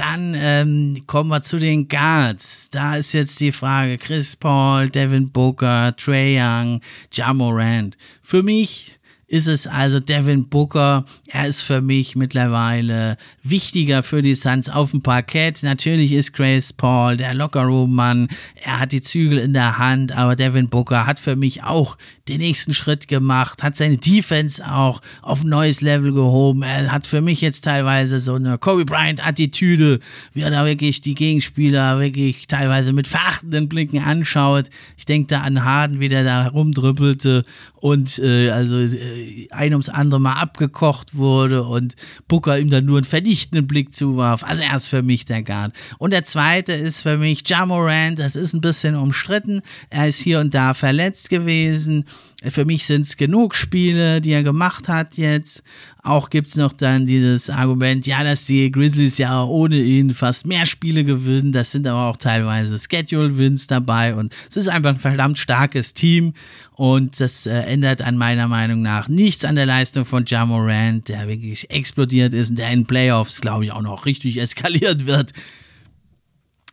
Dann 0.00 0.34
ähm, 0.34 1.02
kommen 1.06 1.28
wir 1.28 1.42
zu 1.42 1.58
den 1.58 1.86
Guards. 1.86 2.70
Da 2.70 2.96
ist 2.96 3.12
jetzt 3.12 3.38
die 3.38 3.52
Frage 3.52 3.98
Chris 3.98 4.34
Paul, 4.34 4.88
Devin 4.88 5.30
Booker, 5.30 5.94
Trey 5.94 6.40
Young, 6.40 6.80
Ja 7.12 7.34
Morant. 7.34 7.98
Für 8.22 8.42
mich 8.42 8.98
ist 9.30 9.46
es 9.46 9.68
also 9.68 10.00
Devin 10.00 10.48
Booker. 10.48 11.04
Er 11.28 11.46
ist 11.46 11.60
für 11.60 11.80
mich 11.80 12.16
mittlerweile 12.16 13.16
wichtiger 13.44 14.02
für 14.02 14.22
die 14.22 14.34
Suns 14.34 14.68
auf 14.68 14.90
dem 14.90 15.02
Parkett. 15.02 15.62
Natürlich 15.62 16.10
ist 16.10 16.32
Grace 16.32 16.72
Paul 16.72 17.16
der 17.16 17.32
Lockerroom-Mann. 17.34 18.26
Er 18.64 18.80
hat 18.80 18.90
die 18.90 19.00
Zügel 19.00 19.38
in 19.38 19.52
der 19.52 19.78
Hand, 19.78 20.10
aber 20.10 20.34
Devin 20.34 20.68
Booker 20.68 21.06
hat 21.06 21.20
für 21.20 21.36
mich 21.36 21.62
auch 21.62 21.96
den 22.28 22.38
nächsten 22.38 22.74
Schritt 22.74 23.06
gemacht, 23.06 23.62
hat 23.62 23.76
seine 23.76 23.98
Defense 23.98 24.64
auch 24.68 25.00
auf 25.22 25.42
ein 25.42 25.48
neues 25.48 25.80
Level 25.80 26.12
gehoben. 26.12 26.62
Er 26.62 26.90
hat 26.90 27.06
für 27.06 27.20
mich 27.20 27.40
jetzt 27.40 27.62
teilweise 27.62 28.18
so 28.18 28.34
eine 28.34 28.58
Kobe 28.58 28.84
Bryant-Attitüde, 28.84 30.00
wie 30.32 30.40
er 30.40 30.50
da 30.50 30.66
wirklich 30.66 31.02
die 31.02 31.14
Gegenspieler 31.14 32.00
wirklich 32.00 32.48
teilweise 32.48 32.92
mit 32.92 33.06
verachtenden 33.06 33.68
Blicken 33.68 34.00
anschaut. 34.00 34.70
Ich 34.96 35.04
denke 35.04 35.28
da 35.28 35.42
an 35.42 35.64
Harden, 35.64 36.00
wie 36.00 36.08
der 36.08 36.24
da 36.24 36.42
herumdrüppelte 36.42 37.44
und 37.76 38.18
äh, 38.18 38.50
also 38.50 38.78
äh, 38.78 39.19
ein 39.50 39.72
ums 39.72 39.88
andere 39.88 40.20
Mal 40.20 40.34
abgekocht 40.34 41.14
wurde 41.14 41.64
und 41.64 41.96
Booker 42.28 42.58
ihm 42.58 42.70
dann 42.70 42.84
nur 42.84 42.98
einen 42.98 43.04
vernichtenden 43.04 43.66
Blick 43.66 43.94
zuwarf. 43.94 44.42
Also 44.44 44.62
er 44.62 44.76
ist 44.76 44.86
für 44.86 45.02
mich 45.02 45.24
der 45.24 45.42
Guard. 45.42 45.72
Und 45.98 46.12
der 46.12 46.24
zweite 46.24 46.72
ist 46.72 47.02
für 47.02 47.16
mich 47.16 47.42
Jamorant, 47.48 48.18
das 48.18 48.36
ist 48.36 48.54
ein 48.54 48.60
bisschen 48.60 48.94
umstritten. 48.94 49.62
Er 49.90 50.08
ist 50.08 50.20
hier 50.20 50.40
und 50.40 50.54
da 50.54 50.74
verletzt 50.74 51.30
gewesen. 51.30 52.04
Für 52.42 52.64
mich 52.64 52.86
sind 52.86 53.02
es 53.02 53.18
genug 53.18 53.54
Spiele, 53.54 54.22
die 54.22 54.32
er 54.32 54.42
gemacht 54.42 54.88
hat 54.88 55.18
jetzt. 55.18 55.62
Auch 56.02 56.30
gibt 56.30 56.48
es 56.48 56.56
noch 56.56 56.72
dann 56.72 57.04
dieses 57.04 57.50
Argument, 57.50 58.06
ja, 58.06 58.24
dass 58.24 58.46
die 58.46 58.72
Grizzlies 58.72 59.18
ja 59.18 59.44
ohne 59.44 59.76
ihn 59.76 60.14
fast 60.14 60.46
mehr 60.46 60.64
Spiele 60.64 61.04
gewinnen. 61.04 61.52
Das 61.52 61.72
sind 61.72 61.86
aber 61.86 62.06
auch 62.06 62.16
teilweise 62.16 62.78
Schedule-Wins 62.78 63.66
dabei 63.66 64.14
und 64.14 64.34
es 64.48 64.56
ist 64.56 64.68
einfach 64.68 64.90
ein 64.90 64.98
verdammt 64.98 65.38
starkes 65.38 65.92
Team 65.92 66.32
und 66.80 67.20
das 67.20 67.44
äh, 67.44 67.50
ändert 67.50 68.00
an 68.00 68.16
meiner 68.16 68.48
Meinung 68.48 68.80
nach 68.80 69.06
nichts 69.06 69.44
an 69.44 69.54
der 69.54 69.66
Leistung 69.66 70.06
von 70.06 70.24
Jamorant, 70.24 71.06
der 71.10 71.28
wirklich 71.28 71.68
explodiert 71.68 72.32
ist 72.32 72.48
und 72.48 72.58
der 72.58 72.70
in 72.70 72.86
Playoffs, 72.86 73.42
glaube 73.42 73.66
ich, 73.66 73.72
auch 73.72 73.82
noch 73.82 74.06
richtig 74.06 74.40
eskaliert 74.40 75.04
wird. 75.04 75.34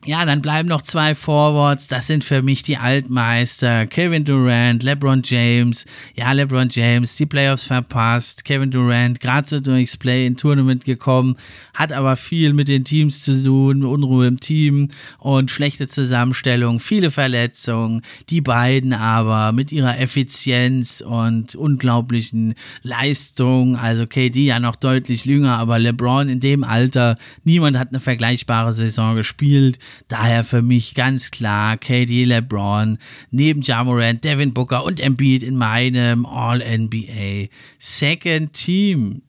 Ja, 0.07 0.23
dann 0.23 0.41
bleiben 0.41 0.69
noch 0.69 0.83
zwei 0.83 1.13
Forwards. 1.15 1.87
Das 1.87 2.07
sind 2.07 2.23
für 2.23 2.41
mich 2.41 2.63
die 2.63 2.77
Altmeister. 2.77 3.85
Kevin 3.87 4.23
Durant, 4.23 4.81
LeBron 4.81 5.21
James. 5.21 5.83
Ja, 6.15 6.31
LeBron 6.31 6.69
James, 6.71 7.17
die 7.17 7.25
Playoffs 7.25 7.65
verpasst. 7.65 8.45
Kevin 8.45 8.71
Durant, 8.71 9.19
gerade 9.19 9.45
so 9.45 9.59
durchs 9.59 9.97
Play-in-Tournament 9.97 10.85
gekommen, 10.85 11.35
hat 11.73 11.91
aber 11.91 12.15
viel 12.15 12.53
mit 12.53 12.69
den 12.69 12.85
Teams 12.85 13.25
zu 13.25 13.43
tun, 13.43 13.83
Unruhe 13.83 14.27
im 14.27 14.39
Team 14.39 14.91
und 15.19 15.51
schlechte 15.51 15.89
Zusammenstellung, 15.89 16.79
viele 16.79 17.11
Verletzungen. 17.11 18.01
Die 18.29 18.39
beiden 18.39 18.93
aber 18.93 19.51
mit 19.51 19.73
ihrer 19.73 19.99
Effizienz 19.99 21.01
und 21.01 21.53
unglaublichen 21.55 22.55
Leistung, 22.81 23.75
also 23.75 24.07
KD 24.07 24.45
ja 24.45 24.61
noch 24.61 24.77
deutlich 24.77 25.25
jünger, 25.25 25.57
aber 25.57 25.79
LeBron 25.79 26.29
in 26.29 26.39
dem 26.39 26.63
Alter, 26.63 27.17
niemand 27.43 27.77
hat 27.77 27.89
eine 27.89 27.99
vergleichbare 27.99 28.71
Saison 28.71 29.13
gespielt. 29.13 29.79
Daher 30.07 30.43
für 30.43 30.61
mich 30.61 30.95
ganz 30.95 31.31
klar 31.31 31.77
KD 31.77 32.25
LeBron 32.25 32.97
neben 33.31 33.61
Jamorant, 33.61 34.23
Devin 34.23 34.53
Booker 34.53 34.83
und 34.83 34.99
Embiid 34.99 35.43
in 35.43 35.55
meinem 35.55 36.25
All-NBA 36.25 37.47
Second 37.79 38.53
Team. 38.53 39.21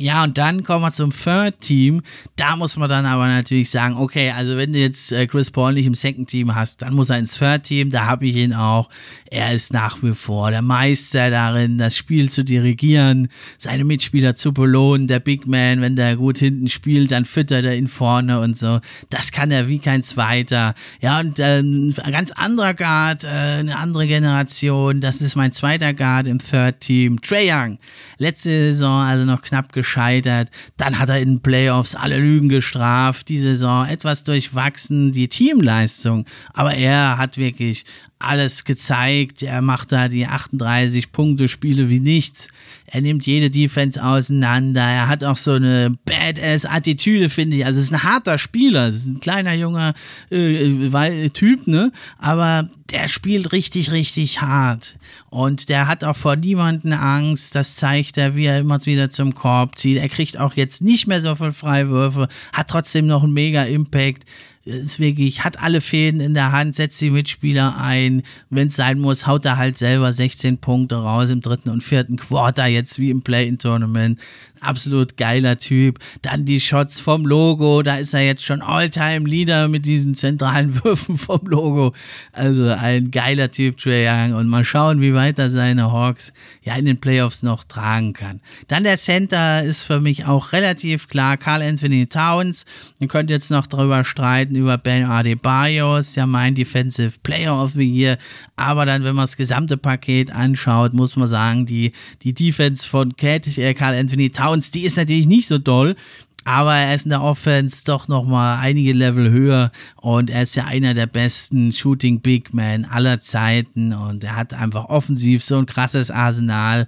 Ja, 0.00 0.24
und 0.24 0.38
dann 0.38 0.64
kommen 0.64 0.82
wir 0.82 0.92
zum 0.92 1.12
Third 1.12 1.60
Team. 1.60 2.00
Da 2.36 2.56
muss 2.56 2.78
man 2.78 2.88
dann 2.88 3.04
aber 3.04 3.26
natürlich 3.28 3.68
sagen, 3.68 3.96
okay, 3.96 4.30
also 4.30 4.56
wenn 4.56 4.72
du 4.72 4.78
jetzt 4.78 5.12
äh, 5.12 5.26
Chris 5.26 5.50
Paul 5.50 5.74
nicht 5.74 5.84
im 5.84 5.92
Second 5.92 6.30
Team 6.30 6.54
hast, 6.54 6.80
dann 6.80 6.94
muss 6.94 7.10
er 7.10 7.18
ins 7.18 7.36
Third 7.36 7.64
Team. 7.64 7.90
Da 7.90 8.06
habe 8.06 8.26
ich 8.26 8.34
ihn 8.34 8.54
auch. 8.54 8.88
Er 9.30 9.52
ist 9.52 9.74
nach 9.74 10.02
wie 10.02 10.14
vor 10.14 10.50
der 10.50 10.62
Meister 10.62 11.28
darin, 11.28 11.76
das 11.76 11.98
Spiel 11.98 12.30
zu 12.30 12.44
dirigieren, 12.44 13.28
seine 13.58 13.84
Mitspieler 13.84 14.34
zu 14.34 14.54
belohnen. 14.54 15.06
Der 15.06 15.20
Big 15.20 15.46
Man, 15.46 15.82
wenn 15.82 15.96
der 15.96 16.16
gut 16.16 16.38
hinten 16.38 16.68
spielt, 16.68 17.12
dann 17.12 17.26
füttert 17.26 17.66
er 17.66 17.76
ihn 17.76 17.86
vorne 17.86 18.40
und 18.40 18.56
so. 18.56 18.80
Das 19.10 19.32
kann 19.32 19.50
er 19.50 19.68
wie 19.68 19.80
kein 19.80 20.02
Zweiter. 20.02 20.74
Ja, 21.02 21.20
und 21.20 21.38
äh, 21.38 21.58
ein 21.58 21.94
ganz 22.10 22.32
anderer 22.32 22.72
Guard, 22.72 23.24
äh, 23.24 23.26
eine 23.26 23.76
andere 23.76 24.06
Generation. 24.06 25.02
Das 25.02 25.20
ist 25.20 25.36
mein 25.36 25.52
zweiter 25.52 25.92
Guard 25.92 26.26
im 26.26 26.38
Third 26.38 26.80
Team. 26.80 27.20
Trey 27.20 27.52
Young. 27.52 27.78
Letzte 28.16 28.48
Saison 28.48 29.02
also 29.02 29.26
noch 29.26 29.42
knapp 29.42 29.74
gescheitert. 29.90 30.50
Dann 30.76 30.98
hat 30.98 31.08
er 31.08 31.18
in 31.18 31.34
den 31.34 31.40
Playoffs 31.40 31.94
alle 31.94 32.18
Lügen 32.18 32.48
gestraft. 32.48 33.28
Die 33.28 33.38
Saison 33.38 33.86
etwas 33.86 34.22
durchwachsen, 34.24 35.12
die 35.12 35.28
Teamleistung. 35.28 36.26
Aber 36.52 36.74
er 36.74 37.18
hat 37.18 37.36
wirklich 37.36 37.84
alles 38.20 38.64
gezeigt. 38.64 39.42
Er 39.42 39.62
macht 39.62 39.92
da 39.92 40.08
die 40.08 40.26
38 40.26 41.10
Punkte 41.10 41.48
Spiele 41.48 41.88
wie 41.88 42.00
nichts. 42.00 42.48
Er 42.86 43.00
nimmt 43.00 43.24
jede 43.26 43.50
Defense 43.50 44.02
auseinander. 44.02 44.82
Er 44.82 45.08
hat 45.08 45.24
auch 45.24 45.36
so 45.36 45.52
eine 45.52 45.96
Badass-Attitüde, 46.04 47.30
finde 47.30 47.56
ich. 47.56 47.66
Also 47.66 47.80
es 47.80 47.86
ist 47.86 47.92
ein 47.92 48.02
harter 48.02 48.36
Spieler. 48.36 48.88
Es 48.88 48.96
ist 48.96 49.06
ein 49.06 49.20
kleiner, 49.20 49.54
junger 49.54 49.94
äh, 50.30 51.30
Typ, 51.30 51.66
ne? 51.66 51.92
Aber 52.18 52.68
der 52.90 53.08
spielt 53.08 53.52
richtig, 53.52 53.90
richtig 53.90 54.40
hart. 54.40 54.98
Und 55.30 55.68
der 55.68 55.86
hat 55.86 56.04
auch 56.04 56.16
vor 56.16 56.36
niemanden 56.36 56.92
Angst. 56.92 57.54
Das 57.54 57.76
zeigt 57.76 58.18
er, 58.18 58.36
wie 58.36 58.46
er 58.46 58.58
immer 58.58 58.84
wieder 58.84 59.08
zum 59.08 59.34
Korb 59.34 59.78
zieht. 59.78 59.98
Er 59.98 60.08
kriegt 60.08 60.38
auch 60.38 60.54
jetzt 60.54 60.82
nicht 60.82 61.06
mehr 61.06 61.22
so 61.22 61.36
viel 61.36 61.52
Freiwürfe, 61.52 62.28
hat 62.52 62.68
trotzdem 62.68 63.06
noch 63.06 63.22
einen 63.22 63.32
mega 63.32 63.62
Impact 63.62 64.24
ist 64.64 65.00
wirklich, 65.00 65.42
hat 65.42 65.60
alle 65.60 65.80
Fäden 65.80 66.20
in 66.20 66.34
der 66.34 66.52
Hand, 66.52 66.76
setzt 66.76 67.00
die 67.00 67.10
Mitspieler 67.10 67.78
ein. 67.78 68.22
Wenn 68.50 68.68
es 68.68 68.76
sein 68.76 69.00
muss, 69.00 69.26
haut 69.26 69.44
er 69.44 69.56
halt 69.56 69.78
selber 69.78 70.12
16 70.12 70.58
Punkte 70.58 70.96
raus 70.96 71.30
im 71.30 71.40
dritten 71.40 71.70
und 71.70 71.82
vierten 71.82 72.16
Quarter, 72.16 72.66
jetzt 72.66 72.98
wie 72.98 73.10
im 73.10 73.22
Play-In-Tournament. 73.22 74.20
Absolut 74.60 75.16
geiler 75.16 75.58
Typ. 75.58 75.98
Dann 76.22 76.44
die 76.44 76.60
Shots 76.60 77.00
vom 77.00 77.24
Logo, 77.24 77.82
da 77.82 77.96
ist 77.96 78.12
er 78.12 78.20
jetzt 78.20 78.44
schon 78.44 78.60
All-Time-Leader 78.60 79.68
mit 79.68 79.86
diesen 79.86 80.14
zentralen 80.14 80.84
Würfen 80.84 81.16
vom 81.16 81.40
Logo. 81.46 81.94
Also 82.32 82.66
ein 82.66 83.10
geiler 83.10 83.50
Typ, 83.50 83.78
Trey 83.78 84.06
Young. 84.06 84.34
Und 84.34 84.48
mal 84.48 84.64
schauen, 84.64 85.00
wie 85.00 85.14
weit 85.14 85.38
er 85.38 85.50
seine 85.50 85.90
Hawks 85.90 86.32
ja 86.62 86.74
in 86.74 86.84
den 86.84 87.00
Playoffs 87.00 87.42
noch 87.42 87.64
tragen 87.64 88.12
kann. 88.12 88.40
Dann 88.68 88.84
der 88.84 88.98
Center 88.98 89.62
ist 89.62 89.84
für 89.84 90.00
mich 90.00 90.26
auch 90.26 90.52
relativ 90.52 91.08
klar. 91.08 91.38
Carl 91.38 91.62
Anthony 91.62 92.06
Towns. 92.06 92.66
Ihr 92.98 93.08
könnt 93.08 93.30
jetzt 93.30 93.50
noch 93.50 93.66
darüber 93.66 94.04
streiten, 94.04 94.56
über 94.56 94.76
Ben 94.76 95.04
Adebayo. 95.04 95.96
Ist 95.96 96.16
ja 96.16 96.26
mein 96.26 96.54
Defensive 96.54 97.12
Player 97.22 97.62
of 97.62 97.72
the 97.72 97.90
Year. 97.90 98.18
Aber 98.56 98.84
dann, 98.84 99.04
wenn 99.04 99.14
man 99.14 99.22
das 99.22 99.38
gesamte 99.38 99.78
Paket 99.78 100.30
anschaut, 100.30 100.92
muss 100.92 101.16
man 101.16 101.28
sagen, 101.28 101.64
die, 101.64 101.92
die 102.22 102.34
Defense 102.34 102.86
von 102.86 103.16
Cat, 103.16 103.46
äh, 103.56 103.72
Carl 103.72 103.94
Anthony 103.94 104.28
Towns, 104.28 104.49
die 104.56 104.84
ist 104.84 104.96
natürlich 104.96 105.26
nicht 105.26 105.46
so 105.46 105.58
doll. 105.58 105.96
Aber 106.44 106.74
er 106.74 106.94
ist 106.94 107.04
in 107.04 107.10
der 107.10 107.22
Offense 107.22 107.84
doch 107.84 108.08
nochmal 108.08 108.58
einige 108.60 108.94
Level 108.94 109.30
höher 109.30 109.70
und 109.96 110.30
er 110.30 110.42
ist 110.42 110.54
ja 110.54 110.64
einer 110.64 110.94
der 110.94 111.06
besten 111.06 111.70
Shooting 111.70 112.20
Big 112.20 112.54
Men 112.54 112.86
aller 112.86 113.20
Zeiten 113.20 113.92
und 113.92 114.24
er 114.24 114.36
hat 114.36 114.54
einfach 114.54 114.86
offensiv 114.86 115.44
so 115.44 115.58
ein 115.58 115.66
krasses 115.66 116.10
Arsenal 116.10 116.86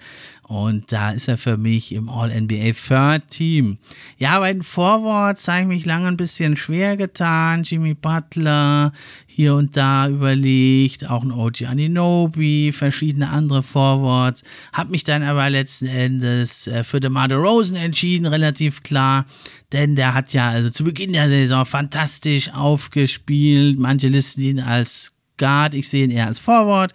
und 0.52 0.92
da 0.92 1.12
ist 1.12 1.28
er 1.28 1.38
für 1.38 1.56
mich 1.56 1.92
im 1.92 2.10
All-NBA 2.10 2.72
Third 2.72 3.28
Team. 3.28 3.78
Ja, 4.18 4.38
bei 4.38 4.52
den 4.52 4.62
Forwards 4.62 5.48
habe 5.48 5.62
ich 5.62 5.66
mich 5.66 5.86
lange 5.86 6.08
ein 6.08 6.18
bisschen 6.18 6.58
schwer 6.58 6.98
getan. 6.98 7.62
Jimmy 7.62 7.94
Butler 7.94 8.92
hier 9.26 9.54
und 9.54 9.78
da 9.78 10.08
überlegt, 10.08 11.08
auch 11.08 11.22
ein 11.22 11.32
OG 11.32 11.62
Aninobi, 11.62 12.72
verschiedene 12.72 13.30
andere 13.30 13.62
Forwards. 13.62 14.42
Hab 14.74 14.90
mich 14.90 15.04
dann 15.04 15.22
aber 15.22 15.48
letzten 15.48 15.86
Endes 15.86 16.66
äh, 16.66 16.84
für 16.84 17.00
DeMar 17.00 17.32
Rosen 17.32 17.76
entschieden, 17.76 18.26
relativ 18.26 18.82
klar. 18.82 19.24
Denn 19.72 19.96
der 19.96 20.12
hat 20.12 20.34
ja 20.34 20.50
also 20.50 20.68
zu 20.68 20.84
Beginn 20.84 21.14
der 21.14 21.30
Saison 21.30 21.64
fantastisch 21.64 22.52
aufgespielt. 22.52 23.78
Manche 23.78 24.08
listen 24.08 24.42
ihn 24.42 24.60
als 24.60 25.14
Guard, 25.38 25.72
ich 25.74 25.88
sehe 25.88 26.04
ihn 26.04 26.10
eher 26.10 26.26
als 26.26 26.38
Forward. 26.38 26.92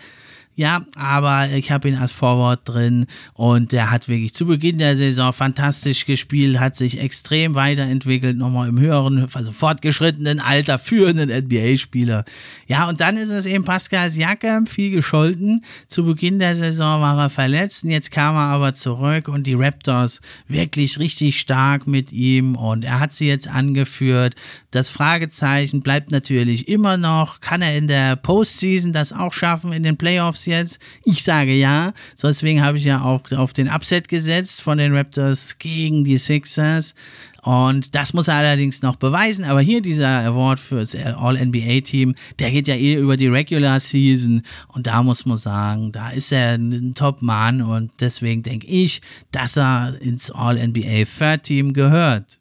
Ja, 0.58 0.88
aber 0.96 1.50
ich 1.52 1.70
habe 1.70 1.88
ihn 1.88 1.98
als 1.98 2.12
Forward 2.12 2.62
drin 2.67 3.06
und 3.36 3.72
der 3.72 3.91
hat 3.91 4.08
wirklich 4.08 4.34
zu 4.34 4.48
Beginn 4.48 4.80
der 4.80 4.98
Saison 4.98 5.32
fantastisch 5.32 6.08
gespielt, 6.08 6.60
hat 6.60 6.76
sich 6.76 7.00
extrem 7.00 7.54
weiterentwickelt, 7.54 8.36
nochmal 8.36 8.67
im 8.67 8.80
höheren, 8.80 9.28
also 9.32 9.52
fortgeschrittenen 9.52 10.39
Alter 10.39 10.80
für 10.80 11.10
einen 11.10 11.30
NBA-Spieler. 11.30 12.26
Ja, 12.65 12.89
und 12.89 13.02
dann 13.02 13.17
ist 13.17 13.30
es 13.30 13.46
eben 13.46 13.65
Pascal 13.65 14.10
Siakam, 14.10 14.65
viel 14.65 14.89
gescholten. 14.89 15.63
Zu 15.89 16.06
Beginn 16.06 16.39
der 16.39 16.56
Saison 16.56 17.02
war 17.02 17.20
er 17.20 17.30
verletzt 17.30 17.84
und 17.84 17.91
jetzt 17.91 18.10
kam 18.10 18.34
er 18.34 18.50
aber 18.50 18.74
zurück 18.74 19.28
und 19.28 19.46
die 19.46 19.54
Raptors 19.54 20.22
wirklich 20.48 20.98
richtig 20.98 21.39
stark 21.39 21.86
mit 21.86 22.12
ihm 22.12 22.56
und 22.56 22.84
er 22.84 23.00
hat 23.00 23.13
sie 23.13 23.28
jetzt 23.28 23.48
angeführt. 23.48 24.34
Das 24.72 24.89
Fragezeichen 24.89 25.82
bleibt 25.82 26.10
natürlich 26.10 26.67
immer 26.67 26.98
noch, 26.98 27.41
kann 27.41 27.62
er 27.62 27.78
in 27.78 27.88
der 27.88 28.15
Postseason 28.15 28.91
das 28.91 29.13
auch 29.13 29.34
schaffen, 29.34 29.72
in 29.72 29.84
den 29.84 29.98
Playoffs 29.98 30.47
jetzt? 30.48 30.80
Ich 31.04 31.24
sage 31.24 31.54
ja. 31.54 31.94
So 32.16 32.28
deswegen 32.28 32.64
habe 32.64 32.78
ich 32.78 32.84
ja 32.84 33.04
auch 33.04 33.32
auf 33.34 33.54
den 33.54 33.70
Upset 33.70 34.08
gesetzt 34.08 34.62
von 34.62 34.78
den 34.78 34.96
Raptors 34.96 35.60
gegen 35.60 36.04
die 36.04 36.18
Sixers. 36.18 36.96
Und 37.44 37.96
das 37.96 38.14
muss 38.14 38.28
er 38.28 38.36
allerdings 38.36 38.82
noch 38.82 38.98
beweisen. 38.98 39.46
Aber 39.46 39.62
hier 39.62 39.82
dieser 39.82 40.26
Award 40.26 40.60
für 40.60 40.80
das 40.80 40.96
All-NBA-Team, 40.96 42.16
der 42.40 42.52
geht 42.52 42.68
ja 42.68 42.76
eh 42.76 42.96
über 42.96 43.16
die 43.16 43.28
Regular 43.28 43.80
Season. 43.80 44.42
Und 44.68 44.88
da 44.88 45.02
muss 45.02 45.26
man 45.26 45.38
sagen, 45.38 45.94
da 45.94 46.10
ist 46.10 46.34
er 46.34 46.56
ein 46.56 46.94
Top-Mann. 46.94 47.62
Und 47.62 47.92
deswegen 48.02 48.44
denke 48.44 48.68
ich, 48.68 49.02
dass 49.32 49.58
er 49.58 49.98
ins 50.02 50.30
All-NBA 50.30 51.06
Third 51.18 51.44
Team 51.44 51.72
gehört. 51.72 52.40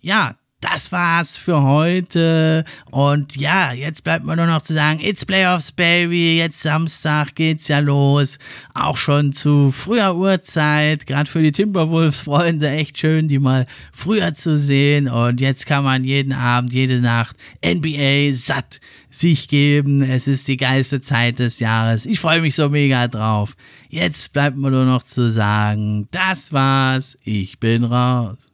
Ja, 0.00 0.36
das 0.64 0.92
war's 0.92 1.36
für 1.36 1.62
heute. 1.62 2.64
Und 2.90 3.36
ja, 3.36 3.72
jetzt 3.72 4.02
bleibt 4.02 4.24
mir 4.24 4.34
nur 4.34 4.46
noch 4.46 4.62
zu 4.62 4.72
sagen, 4.72 4.98
it's 5.00 5.26
Playoffs, 5.26 5.72
Baby. 5.72 6.38
Jetzt 6.38 6.62
Samstag 6.62 7.34
geht's 7.34 7.68
ja 7.68 7.80
los. 7.80 8.38
Auch 8.72 8.96
schon 8.96 9.34
zu 9.34 9.72
früher 9.72 10.16
Uhrzeit. 10.16 11.06
Gerade 11.06 11.30
für 11.30 11.42
die 11.42 11.52
Timberwolves-Freunde 11.52 12.70
echt 12.70 12.96
schön, 12.96 13.28
die 13.28 13.38
mal 13.38 13.66
früher 13.92 14.32
zu 14.32 14.56
sehen. 14.56 15.06
Und 15.06 15.40
jetzt 15.42 15.66
kann 15.66 15.84
man 15.84 16.02
jeden 16.02 16.32
Abend, 16.32 16.72
jede 16.72 17.00
Nacht 17.00 17.36
NBA 17.64 18.34
satt 18.34 18.80
sich 19.10 19.48
geben. 19.48 20.02
Es 20.02 20.26
ist 20.26 20.48
die 20.48 20.56
geilste 20.56 21.02
Zeit 21.02 21.40
des 21.40 21.60
Jahres. 21.60 22.06
Ich 22.06 22.20
freue 22.20 22.40
mich 22.40 22.54
so 22.54 22.70
mega 22.70 23.06
drauf. 23.06 23.54
Jetzt 23.90 24.32
bleibt 24.32 24.56
mir 24.56 24.70
nur 24.70 24.86
noch 24.86 25.02
zu 25.02 25.30
sagen, 25.30 26.08
das 26.10 26.52
war's. 26.54 27.18
Ich 27.22 27.60
bin 27.60 27.84
raus. 27.84 28.53